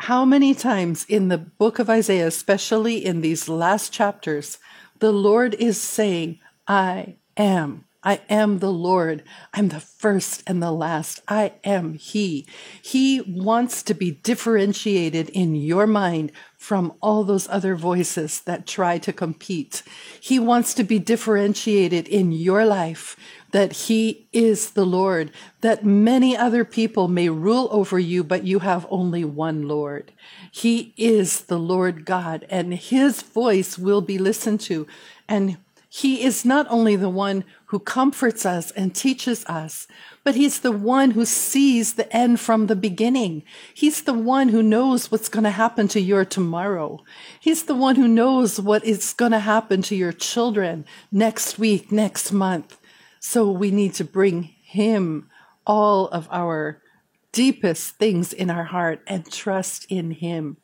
[0.00, 4.58] How many times in the book of Isaiah, especially in these last chapters,
[4.98, 7.84] the Lord is saying, I am.
[8.06, 9.22] I am the Lord.
[9.54, 11.22] I'm the first and the last.
[11.26, 12.46] I am He.
[12.82, 18.98] He wants to be differentiated in your mind from all those other voices that try
[18.98, 19.82] to compete.
[20.20, 23.16] He wants to be differentiated in your life
[23.52, 25.30] that He is the Lord,
[25.62, 30.12] that many other people may rule over you, but you have only one Lord.
[30.50, 34.86] He is the Lord God, and His voice will be listened to.
[35.26, 35.56] And
[35.96, 39.86] he is not only the one who comforts us and teaches us,
[40.24, 43.44] but He's the one who sees the end from the beginning.
[43.72, 47.04] He's the one who knows what's going to happen to your tomorrow.
[47.38, 51.92] He's the one who knows what is going to happen to your children next week,
[51.92, 52.76] next month.
[53.20, 55.30] So we need to bring Him
[55.64, 56.82] all of our
[57.30, 60.56] deepest things in our heart and trust in Him.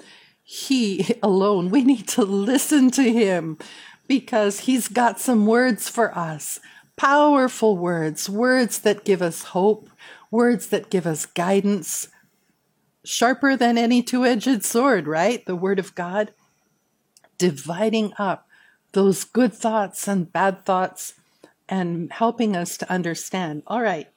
[0.43, 3.59] He alone, we need to listen to Him
[4.11, 6.59] because he's got some words for us
[6.97, 9.89] powerful words, words that give us hope,
[10.33, 12.09] words that give us guidance,
[13.05, 15.47] sharper than any two edged sword, right?
[15.47, 16.33] The word of God,
[17.39, 18.49] dividing up
[18.95, 21.15] those good thoughts and bad thoughts
[21.69, 23.63] and helping us to understand.
[23.69, 24.09] All right,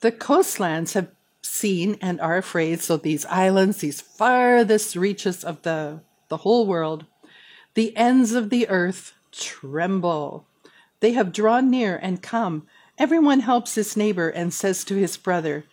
[0.00, 1.08] the coastlands have
[1.40, 2.82] seen and are afraid.
[2.82, 7.06] So these islands, these farthest reaches of the, the whole world,
[7.72, 10.46] the ends of the earth tremble.
[11.00, 12.66] They have drawn near and come.
[12.98, 15.64] Everyone helps his neighbor and says to his brother,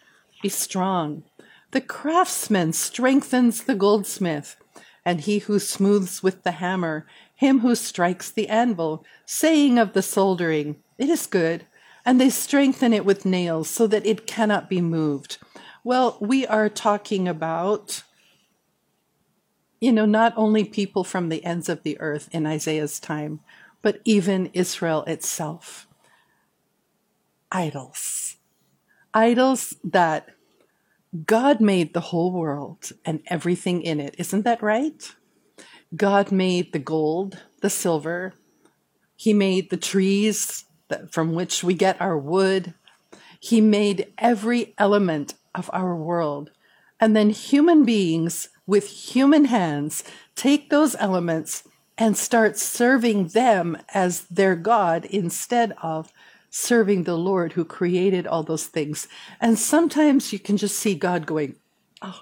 [0.42, 1.24] Be strong.
[1.72, 4.56] The craftsman strengthens the goldsmith,
[5.04, 10.02] and he who smooths with the hammer, him who strikes the anvil, saying of the
[10.02, 11.66] soldering, It is good.
[12.06, 15.40] And they strengthen it with nails so that it cannot be moved.
[15.84, 18.04] Well, we are talking about
[19.86, 23.40] you know, not only people from the ends of the earth in Isaiah's time,
[23.84, 25.88] but even Israel itself.
[27.52, 28.38] Idols.
[29.14, 30.30] Idols that
[31.28, 34.16] God made the whole world and everything in it.
[34.18, 35.16] Isn't that right?
[35.96, 38.34] God made the gold, the silver.
[39.16, 42.74] He made the trees that, from which we get our wood.
[43.40, 46.50] He made every element of our world.
[47.00, 50.04] And then human beings with human hands
[50.36, 51.64] take those elements
[51.98, 56.12] and start serving them as their God instead of
[56.50, 59.08] serving the Lord who created all those things.
[59.40, 61.56] And sometimes you can just see God going,
[62.02, 62.22] Oh,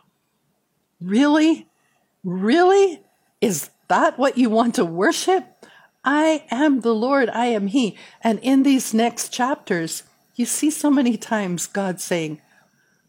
[1.02, 1.68] really?
[2.24, 3.02] Really?
[3.41, 5.46] Is that what you want to worship?
[6.04, 7.98] I am the Lord, I am He.
[8.22, 10.04] And in these next chapters,
[10.36, 12.41] you see so many times God saying,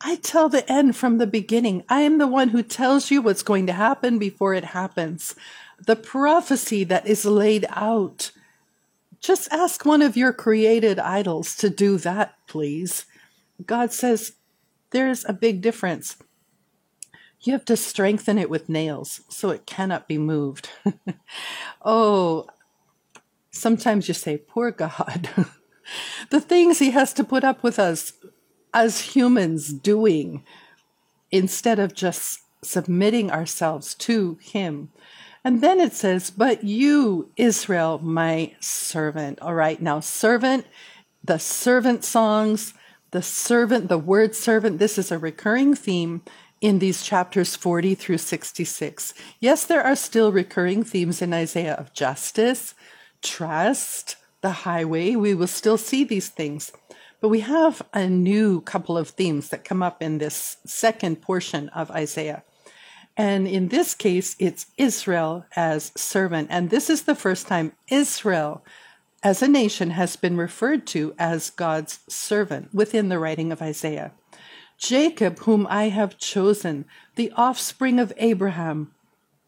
[0.06, 1.82] I tell the end from the beginning.
[1.88, 5.34] I am the one who tells you what's going to happen before it happens.
[5.78, 8.30] The prophecy that is laid out.
[9.18, 13.06] Just ask one of your created idols to do that, please.
[13.64, 14.32] God says
[14.90, 16.16] there's a big difference.
[17.40, 20.68] You have to strengthen it with nails so it cannot be moved.
[21.82, 22.46] oh,
[23.50, 25.30] sometimes you say, poor God.
[26.30, 28.12] the things he has to put up with us
[28.74, 30.44] as humans doing
[31.30, 34.90] instead of just submitting ourselves to him.
[35.44, 39.40] And then it says, But you, Israel, my servant.
[39.40, 40.66] All right, now, servant,
[41.22, 42.74] the servant songs,
[43.10, 46.22] the servant, the word servant, this is a recurring theme
[46.60, 49.12] in these chapters 40 through 66.
[49.38, 52.74] Yes, there are still recurring themes in Isaiah of justice,
[53.22, 55.14] trust, the highway.
[55.14, 56.72] We will still see these things.
[57.24, 61.70] But we have a new couple of themes that come up in this second portion
[61.70, 62.44] of Isaiah.
[63.16, 66.48] And in this case, it's Israel as servant.
[66.50, 68.62] And this is the first time Israel
[69.22, 74.12] as a nation has been referred to as God's servant within the writing of Isaiah.
[74.76, 78.92] Jacob, whom I have chosen, the offspring of Abraham,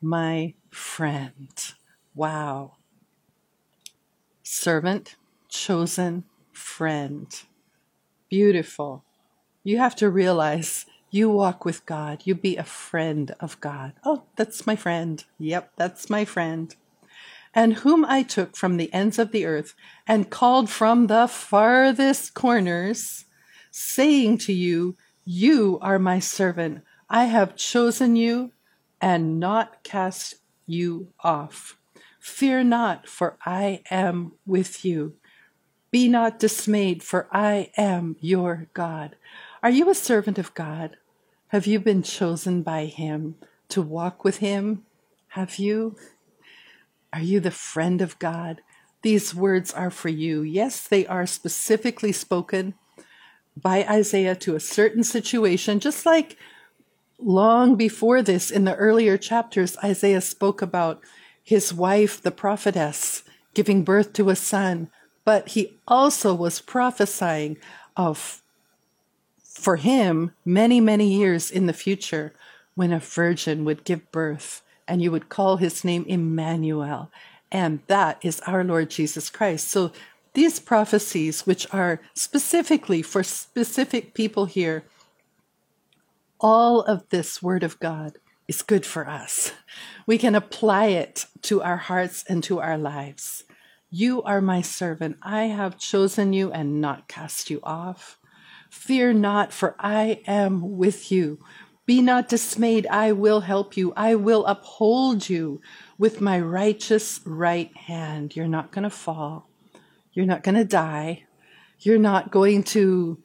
[0.01, 1.51] my friend.
[2.15, 2.77] Wow.
[4.43, 5.17] Servant,
[5.51, 6.25] chosen,
[6.55, 7.39] friend.
[8.29, 9.05] Beautiful.
[9.63, 12.23] You have to realize you walk with God.
[12.25, 13.93] You be a friend of God.
[14.05, 15.23] Oh, that's my friend.
[15.39, 16.75] Yep, that's my friend.
[17.55, 19.75] And whom I took from the ends of the earth
[20.07, 23.25] and called from the farthest corners,
[23.71, 26.83] saying to you, You are my servant.
[27.09, 28.53] I have chosen you
[29.01, 30.35] and not cast
[30.67, 31.79] you off.
[32.19, 35.15] Fear not, for I am with you.
[35.97, 39.17] Be not dismayed, for I am your God.
[39.63, 40.99] Are you a servant of God?
[41.49, 43.37] Have you been chosen by Him
[43.71, 44.85] to walk with Him?
[45.29, 45.97] Have you?
[47.15, 48.61] Are you the friend of God?
[49.01, 50.43] These words are for you.
[50.43, 52.75] Yes, they are specifically spoken
[53.57, 56.37] by Isaiah to a certain situation, just like
[57.19, 61.03] long before this in the earlier chapters, Isaiah spoke about
[61.43, 63.23] his wife, the prophetess,
[63.55, 64.91] giving birth to a son.
[65.27, 67.59] But he also was prophesying
[67.97, 68.41] of
[69.43, 72.33] for him many, many years in the future
[72.75, 77.11] when a virgin would give birth and you would call his name Emmanuel.
[77.51, 79.69] And that is our Lord Jesus Christ.
[79.69, 79.93] So
[80.35, 84.85] these prophecies, which are specifically for specific people here,
[86.39, 89.53] all of this word of God is good for us.
[90.07, 93.43] We can apply it to our hearts and to our lives.
[93.91, 95.17] You are my servant.
[95.23, 98.19] I have chosen you and not cast you off.
[98.69, 101.39] Fear not, for I am with you.
[101.87, 102.89] Be not dismayed.
[102.89, 103.93] I will help you.
[103.97, 105.61] I will uphold you
[105.99, 108.35] with my righteous right hand.
[108.35, 109.49] You're not going to fall.
[110.13, 111.25] You're not going to die.
[111.79, 113.23] You're not going to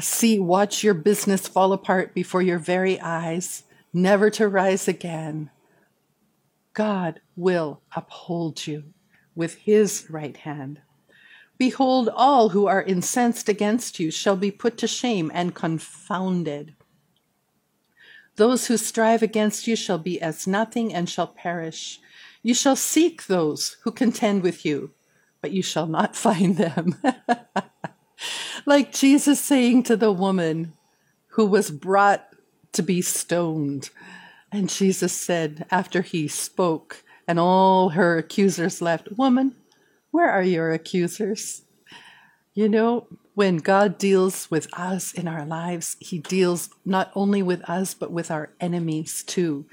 [0.00, 5.50] see, watch your business fall apart before your very eyes, never to rise again.
[6.72, 8.94] God will uphold you
[9.40, 10.82] with his right hand.
[11.56, 16.74] Behold, all who are incensed against you shall be put to shame and confounded.
[18.36, 22.00] Those who strive against you shall be as nothing and shall perish.
[22.42, 24.90] You shall seek those who contend with you,
[25.40, 27.00] but you shall not find them.
[28.66, 30.74] like Jesus saying to the woman
[31.28, 32.28] who was brought
[32.72, 33.88] to be stoned.
[34.52, 39.54] And Jesus said, after he spoke, and all her accusers left, Woman,
[40.10, 41.62] where are your accusers?
[42.54, 47.62] You know, when God deals with us in our lives, He deals not only with
[47.70, 49.64] us, but with our enemies too.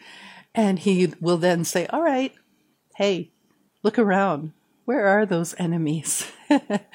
[0.53, 2.31] And He will then say, All right,
[2.95, 3.31] hey,
[3.81, 4.53] look around.
[4.85, 6.31] Where are those enemies?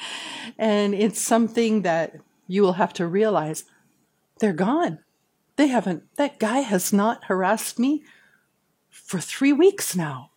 [0.57, 2.15] and it's something that
[2.47, 3.65] you will have to realize
[4.39, 5.01] they're gone.
[5.57, 8.05] They haven't, that guy has not harassed me
[8.91, 10.29] for three weeks now.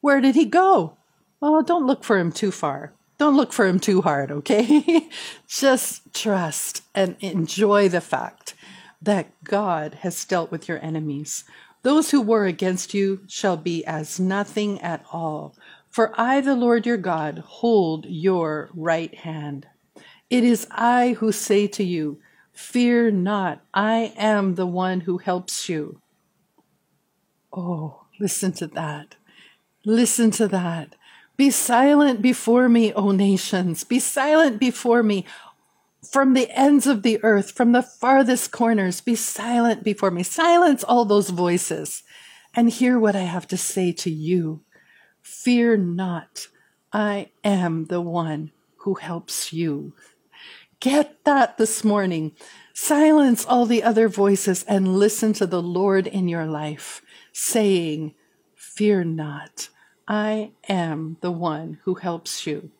[0.00, 0.96] Where did he go?
[1.40, 2.92] Well, don't look for him too far.
[3.18, 5.08] Don't look for him too hard, okay?
[5.48, 8.54] Just trust and enjoy the fact
[9.02, 11.44] that God has dealt with your enemies.
[11.82, 15.54] Those who war against you shall be as nothing at all.
[15.90, 19.66] For I, the Lord your God, hold your right hand.
[20.28, 22.20] It is I who say to you,
[22.52, 26.00] Fear not, I am the one who helps you.
[27.52, 29.16] Oh, listen to that.
[29.84, 30.94] Listen to that.
[31.36, 33.82] Be silent before me, O nations.
[33.84, 35.24] Be silent before me.
[36.10, 40.22] From the ends of the earth, from the farthest corners, be silent before me.
[40.22, 42.02] Silence all those voices
[42.54, 44.60] and hear what I have to say to you.
[45.22, 46.48] Fear not.
[46.92, 49.94] I am the one who helps you.
[50.80, 52.32] Get that this morning.
[52.74, 57.02] Silence all the other voices and listen to the Lord in your life,
[57.32, 58.14] saying,
[58.60, 59.70] Fear not.
[60.06, 62.70] I am the one who helps you.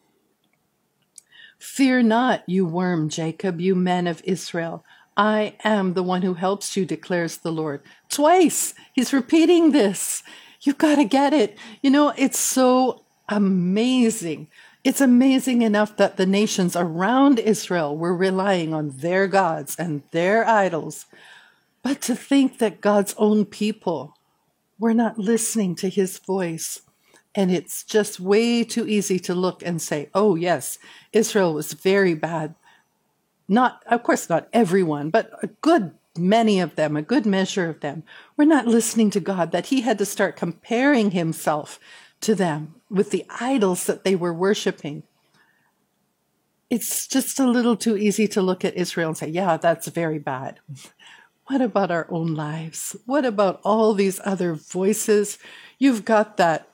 [1.59, 4.85] Fear not, you worm Jacob, you men of Israel.
[5.17, 7.81] I am the one who helps you, declares the Lord.
[8.11, 10.23] Twice he's repeating this.
[10.61, 11.57] You've got to get it.
[11.83, 14.49] You know, it's so amazing
[14.83, 20.47] it's amazing enough that the nations around Israel were relying on their gods and their
[20.47, 21.05] idols.
[21.83, 24.17] But to think that God's own people
[24.81, 26.81] were not listening to his voice.
[27.35, 30.79] And it's just way too easy to look and say, oh, yes,
[31.13, 32.57] Israel was very bad.
[33.47, 37.81] Not, of course, not everyone, but a good many of them, a good measure of
[37.81, 38.03] them,
[38.37, 41.79] were not listening to God, that he had to start comparing himself
[42.23, 45.05] to them with the idols that they were worshiping.
[46.69, 50.19] It's just a little too easy to look at Israel and say, yeah, that's very
[50.19, 50.59] bad.
[51.51, 52.95] What about our own lives?
[53.07, 55.37] What about all these other voices?
[55.81, 56.69] You've got that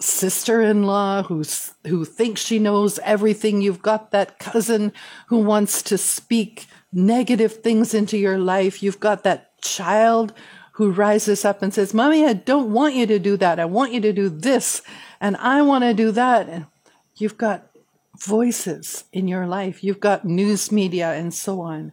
[0.00, 3.62] sister-in-law who's who thinks she knows everything.
[3.62, 4.92] You've got that cousin
[5.28, 8.82] who wants to speak negative things into your life.
[8.82, 10.34] You've got that child
[10.72, 13.58] who rises up and says, Mommy, I don't want you to do that.
[13.58, 14.82] I want you to do this.
[15.22, 16.50] And I want to do that.
[16.50, 16.66] And
[17.16, 17.70] you've got
[18.20, 19.82] voices in your life.
[19.82, 21.92] You've got news media and so on.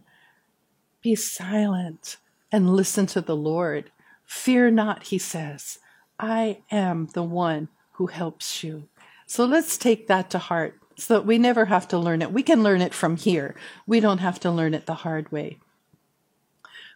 [1.01, 2.17] Be silent
[2.51, 3.91] and listen to the Lord.
[4.25, 5.79] Fear not, he says.
[6.19, 8.87] I am the one who helps you.
[9.27, 12.31] So let's take that to heart so that we never have to learn it.
[12.31, 13.55] We can learn it from here.
[13.85, 15.59] We don't have to learn it the hard way.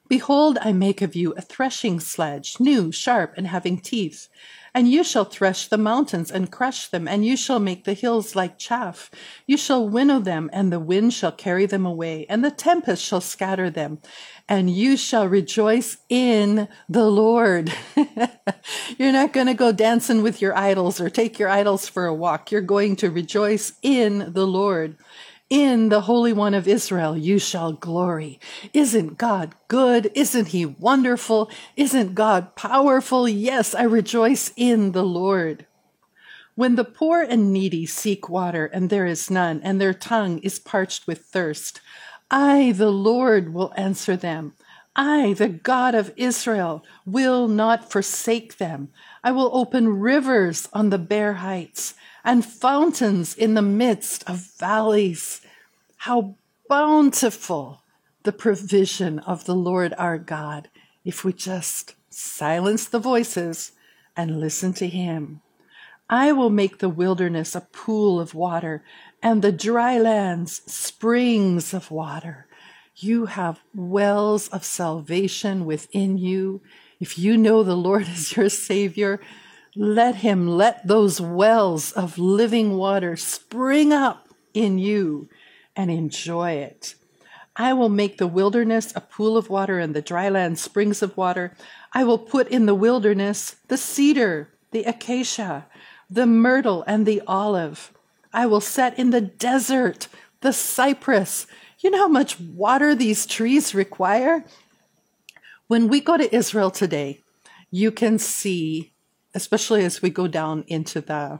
[0.07, 4.27] Behold, I make of you a threshing sledge, new, sharp, and having teeth.
[4.79, 8.33] And you shall thresh the mountains and crush them, and you shall make the hills
[8.33, 9.11] like chaff.
[9.45, 13.19] You shall winnow them, and the wind shall carry them away, and the tempest shall
[13.19, 13.99] scatter them.
[14.47, 17.73] And you shall rejoice in the Lord.
[18.97, 22.13] You're not going to go dancing with your idols or take your idols for a
[22.13, 22.49] walk.
[22.49, 24.95] You're going to rejoice in the Lord.
[25.49, 28.39] In the Holy One of Israel you shall glory.
[28.71, 30.11] Isn't God good?
[30.13, 31.49] Isn't he wonderful?
[31.75, 33.27] Isn't God powerful?
[33.27, 35.65] Yes, I rejoice in the Lord.
[36.53, 40.59] When the poor and needy seek water and there is none, and their tongue is
[40.59, 41.81] parched with thirst,
[42.29, 44.53] I, the Lord, will answer them.
[44.95, 48.89] I, the God of Israel, will not forsake them.
[49.23, 55.41] I will open rivers on the bare heights and fountains in the midst of valleys.
[55.97, 56.35] How
[56.67, 57.83] bountiful
[58.23, 60.69] the provision of the Lord our God
[61.03, 63.71] if we just silence the voices
[64.15, 65.41] and listen to Him.
[66.09, 68.83] I will make the wilderness a pool of water
[69.21, 72.47] and the dry lands springs of water.
[72.95, 76.61] You have wells of salvation within you.
[76.99, 79.21] If you know the Lord is your Savior,
[79.79, 85.29] let Him let those wells of living water spring up in you
[85.73, 86.95] and enjoy it.
[87.55, 91.15] I will make the wilderness a pool of water and the dry land springs of
[91.15, 91.55] water.
[91.93, 95.65] I will put in the wilderness the cedar, the acacia,
[96.09, 97.93] the myrtle, and the olive.
[98.33, 100.09] I will set in the desert
[100.41, 101.47] the cypress,
[101.79, 104.43] you know how much water these trees require?
[105.67, 107.21] When we go to Israel today,
[107.71, 108.91] you can see,
[109.33, 111.39] especially as we go down into the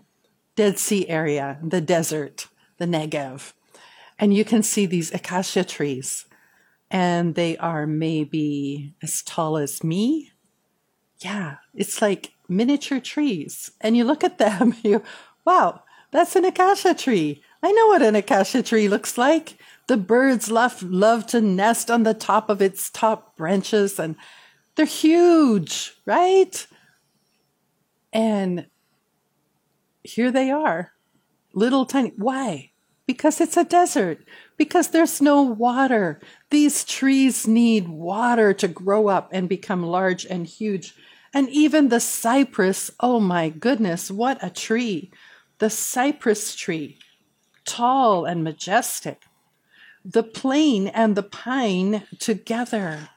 [0.56, 3.54] Dead Sea area, the desert, the Negev,
[4.18, 6.26] and you can see these acacia trees,
[6.92, 10.32] and they are maybe as tall as me.
[11.20, 13.72] Yeah, it's like miniature trees.
[13.80, 15.04] And you look at them, you,
[15.46, 17.42] wow, that's an acacia tree.
[17.62, 19.58] I know what an acacia tree looks like.
[19.88, 24.16] The birds love, love to nest on the top of its top branches and
[24.76, 26.66] they're huge, right?
[28.12, 28.68] And
[30.04, 30.94] here they are,
[31.54, 32.14] little tiny.
[32.16, 32.72] Why?
[33.06, 34.24] Because it's a desert,
[34.58, 36.20] because there's no water.
[36.50, 40.96] These trees need water to grow up and become large and huge.
[41.34, 45.12] And even the cypress, oh my goodness, what a tree!
[45.60, 47.00] The cypress tree,
[47.66, 49.24] tall and majestic.
[50.06, 53.10] The plane and the pine together,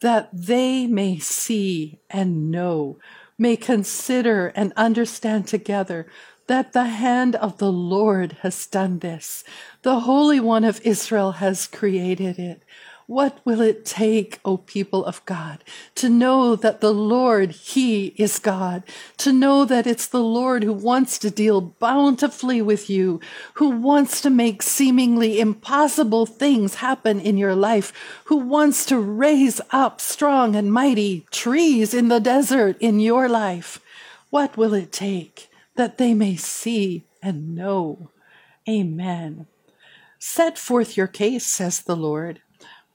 [0.00, 2.98] that they may see and know,
[3.44, 6.06] may consider and understand together
[6.46, 9.44] that the hand of the Lord has done this.
[9.82, 12.62] The Holy One of Israel has created it.
[13.06, 15.62] What will it take, O people of God,
[15.96, 18.82] to know that the Lord, He is God,
[19.18, 23.20] to know that it's the Lord who wants to deal bountifully with you,
[23.54, 27.92] who wants to make seemingly impossible things happen in your life,
[28.24, 33.80] who wants to raise up strong and mighty trees in the desert in your life?
[34.30, 38.10] What will it take that they may see and know?
[38.66, 39.46] Amen.
[40.18, 42.40] Set forth your case, says the Lord.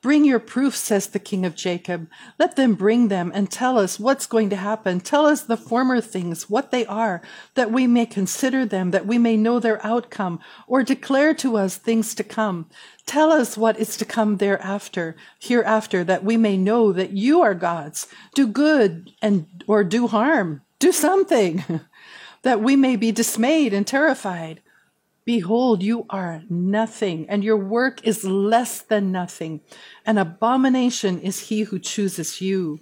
[0.01, 2.07] Bring your proofs, says the King of Jacob.
[2.37, 5.01] Let them bring them and tell us what's going to happen.
[5.01, 7.21] Tell us the former things, what they are,
[7.55, 11.75] that we may consider them, that we may know their outcome, or declare to us
[11.75, 12.69] things to come.
[13.05, 17.53] Tell us what is to come thereafter, hereafter, that we may know that you are
[17.53, 18.07] God's.
[18.33, 20.61] Do good and or do harm.
[20.79, 21.81] Do something,
[22.43, 24.61] that we may be dismayed and terrified.
[25.25, 29.61] Behold, you are nothing, and your work is less than nothing.
[30.05, 32.79] An abomination is he who chooses you.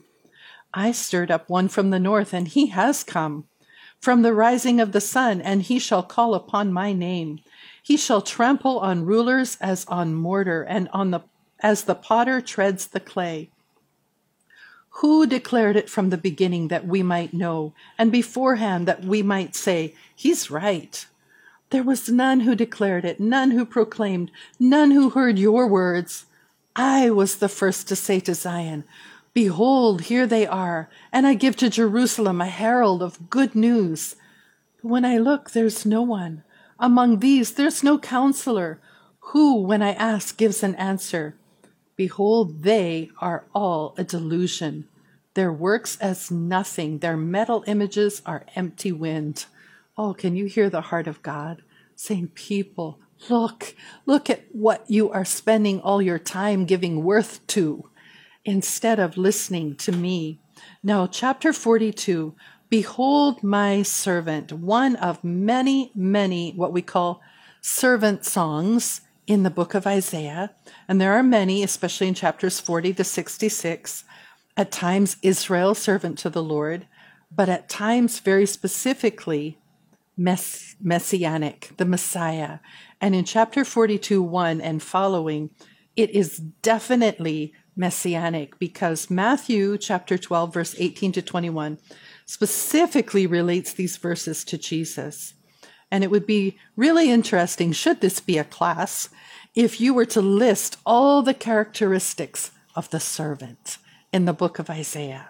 [0.74, 3.46] I stirred up one from the north, and he has come.
[4.00, 7.40] From the rising of the sun, and he shall call upon my name.
[7.82, 11.22] He shall trample on rulers as on mortar, and on the
[11.60, 13.50] as the potter treads the clay.
[15.02, 19.56] Who declared it from the beginning that we might know, and beforehand that we might
[19.56, 21.06] say, He's right?
[21.70, 26.26] There was none who declared it, none who proclaimed, none who heard your words.
[26.76, 28.86] I was the first to say to Zion,
[29.34, 34.16] Behold, here they are, and I give to Jerusalem a herald of good news.
[34.82, 36.44] But when I look, there's no one.
[36.80, 38.80] Among these, there's no counselor,
[39.32, 41.36] who, when I ask, gives an answer.
[41.98, 44.88] Behold, they are all a delusion.
[45.34, 49.46] Their works as nothing, their metal images are empty wind.
[49.98, 51.64] Oh, can you hear the heart of God
[51.96, 53.76] saying, People, look,
[54.06, 57.90] look at what you are spending all your time giving worth to
[58.46, 60.40] instead of listening to me.
[60.84, 62.36] Now, chapter 42
[62.70, 67.22] Behold my servant, one of many, many what we call
[67.62, 70.54] servant songs in the book of Isaiah.
[70.88, 74.04] And there are many, especially in chapters 40 to 66.
[74.58, 76.88] At times, Israel, servant to the Lord,
[77.34, 79.58] but at times, very specifically,
[80.18, 82.60] mess- messianic, the Messiah.
[83.00, 85.52] And in chapter 42, 1 and following,
[85.96, 91.78] it is definitely messianic because Matthew chapter 12, verse 18 to 21
[92.26, 95.36] specifically relates these verses to Jesus.
[95.92, 99.10] And it would be really interesting, should this be a class,
[99.56, 103.78] if you were to list all the characteristics of the servant
[104.12, 105.30] in the book of Isaiah.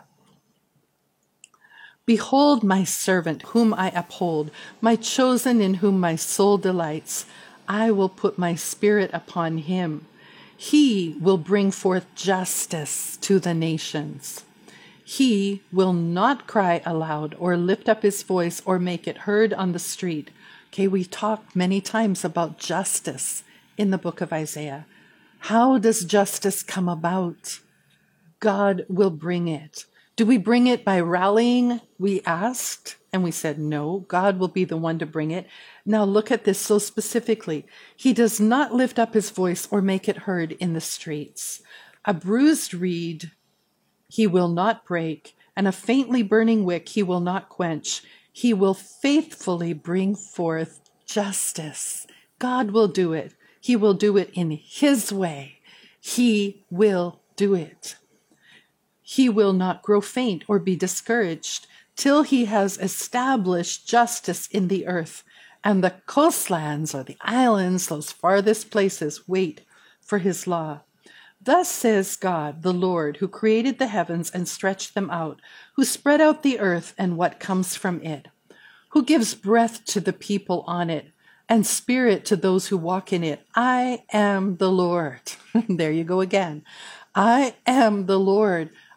[2.08, 4.50] Behold my servant, whom I uphold,
[4.80, 7.26] my chosen in whom my soul delights.
[7.68, 10.08] I will put my spirit upon him.
[10.56, 14.46] He will bring forth justice to the nations.
[15.04, 19.74] He will not cry aloud or lift up his voice or make it heard on
[19.74, 20.32] the street.
[20.70, 23.44] Okay, we talked many times about justice
[23.78, 24.86] in the book of Isaiah.
[25.40, 27.60] How does justice come about?
[28.40, 29.86] God will bring it.
[30.18, 31.80] Do we bring it by rallying?
[32.00, 35.46] We asked and we said, no, God will be the one to bring it.
[35.86, 37.68] Now look at this so specifically.
[37.96, 41.62] He does not lift up his voice or make it heard in the streets.
[42.04, 43.32] A bruised reed
[44.10, 48.02] he will not break, and a faintly burning wick he will not quench.
[48.32, 52.08] He will faithfully bring forth justice.
[52.40, 53.36] God will do it.
[53.62, 55.60] He will do it in his way.
[56.00, 57.98] He will do it
[59.10, 64.86] he will not grow faint or be discouraged till he has established justice in the
[64.86, 65.24] earth.
[65.64, 69.62] And the coastlands or the islands, those farthest places, wait
[70.02, 70.82] for his law.
[71.42, 75.42] Thus says God, the Lord, who created the heavens and stretched them out,
[75.78, 78.28] who spread out the earth and what comes from it,
[78.90, 81.14] who gives breath to the people on it
[81.48, 83.46] and spirit to those who walk in it.
[83.56, 85.22] I am the Lord.
[85.70, 86.66] there you go again.
[87.16, 88.70] I am the Lord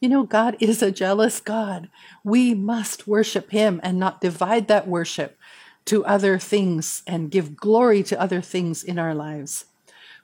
[0.00, 1.88] You know, God is a jealous God.
[2.22, 5.38] We must worship Him and not divide that worship
[5.86, 9.66] to other things and give glory to other things in our lives.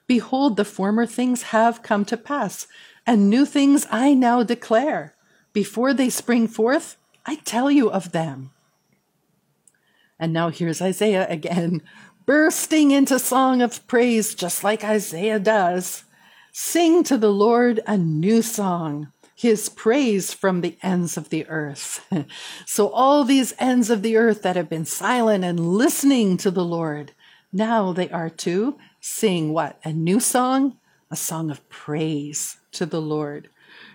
[0.05, 2.67] Behold, the former things have come to pass,
[3.07, 5.15] and new things I now declare.
[5.53, 8.51] Before they spring forth, I tell you of them.
[10.19, 11.81] And now here's Isaiah again,
[12.25, 16.03] bursting into song of praise, just like Isaiah does.
[16.51, 19.11] Sing to the Lord a new song,
[19.43, 22.03] his praise from the ends of the earth.
[22.65, 26.65] so, all these ends of the earth that have been silent and listening to the
[26.65, 27.11] Lord,
[27.51, 29.79] now they are to sing what?
[29.83, 30.77] A new song?
[31.11, 33.49] A song of praise to the Lord.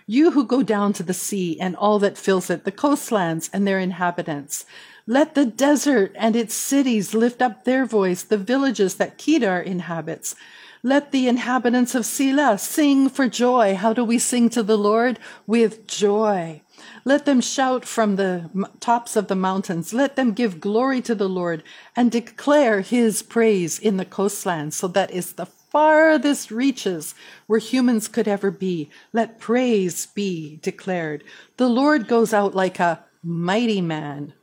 [0.05, 3.67] You who go down to the sea and all that fills it, the coastlands and
[3.67, 4.65] their inhabitants.
[5.05, 10.35] Let the desert and its cities lift up their voice, the villages that Kedar inhabits.
[10.81, 13.75] Let the inhabitants of Sela sing for joy.
[13.75, 15.19] How do we sing to the Lord?
[15.45, 16.61] With joy.
[17.03, 18.49] Let them shout from the
[18.79, 19.93] tops of the mountains.
[19.93, 21.63] Let them give glory to the Lord
[21.95, 24.77] and declare his praise in the coastlands.
[24.77, 27.13] So that is the farthest reaches
[27.47, 28.89] where humans could ever be.
[29.11, 31.25] Let praise be declared.
[31.57, 34.33] The Lord goes out like a mighty man.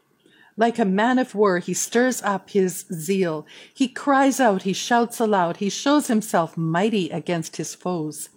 [0.58, 3.46] Like a man of war, he stirs up his zeal.
[3.74, 8.30] He cries out, he shouts aloud, he shows himself mighty against his foes.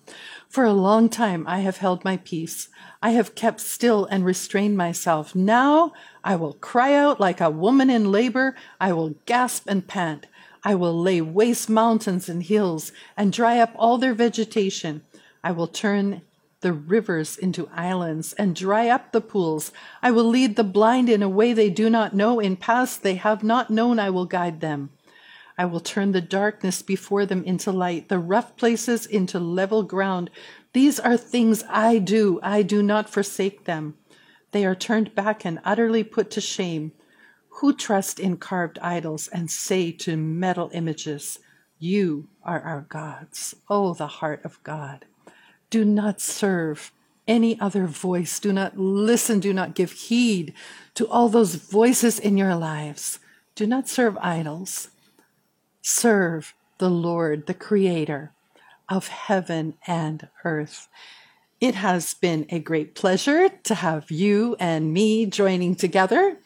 [0.49, 2.67] For a long time I have held my peace.
[3.01, 5.33] I have kept still and restrained myself.
[5.33, 8.55] Now I will cry out like a woman in labor.
[8.81, 10.25] I will gasp and pant.
[10.61, 15.03] I will lay waste mountains and hills and dry up all their vegetation.
[15.41, 16.21] I will turn
[16.61, 19.71] the rivers into islands and dry up the pools.
[20.01, 22.39] I will lead the blind in a way they do not know.
[22.39, 24.89] In paths they have not known, I will guide them.
[25.57, 30.29] I will turn the darkness before them into light, the rough places into level ground.
[30.73, 32.39] These are things I do.
[32.41, 33.95] I do not forsake them.
[34.51, 36.93] They are turned back and utterly put to shame.
[37.59, 41.39] Who trust in carved idols and say to metal images,
[41.77, 43.53] You are our gods.
[43.69, 45.05] Oh, the heart of God.
[45.69, 46.91] Do not serve
[47.27, 48.39] any other voice.
[48.39, 49.39] Do not listen.
[49.39, 50.53] Do not give heed
[50.95, 53.19] to all those voices in your lives.
[53.55, 54.89] Do not serve idols.
[55.81, 58.31] Serve the Lord, the Creator
[58.87, 60.87] of heaven and earth.
[61.61, 66.37] It has been a great pleasure to have you and me joining together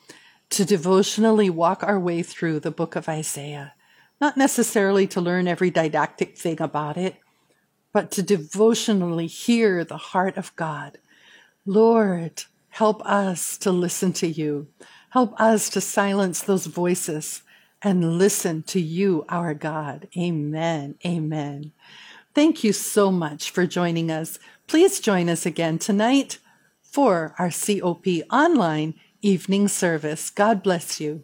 [0.49, 3.74] to devotionally walk our way through the book of Isaiah.
[4.19, 7.15] Not necessarily to learn every didactic thing about it,
[7.93, 10.97] but to devotionally hear the heart of God.
[11.65, 14.67] Lord, help us to listen to you.
[15.11, 17.43] Help us to silence those voices
[17.83, 20.07] and listen to you, our God.
[20.17, 20.95] Amen.
[21.05, 21.71] Amen.
[22.33, 24.39] Thank you so much for joining us.
[24.67, 26.39] Please join us again tonight
[26.81, 30.29] for our COP online evening service.
[30.29, 31.23] God bless you.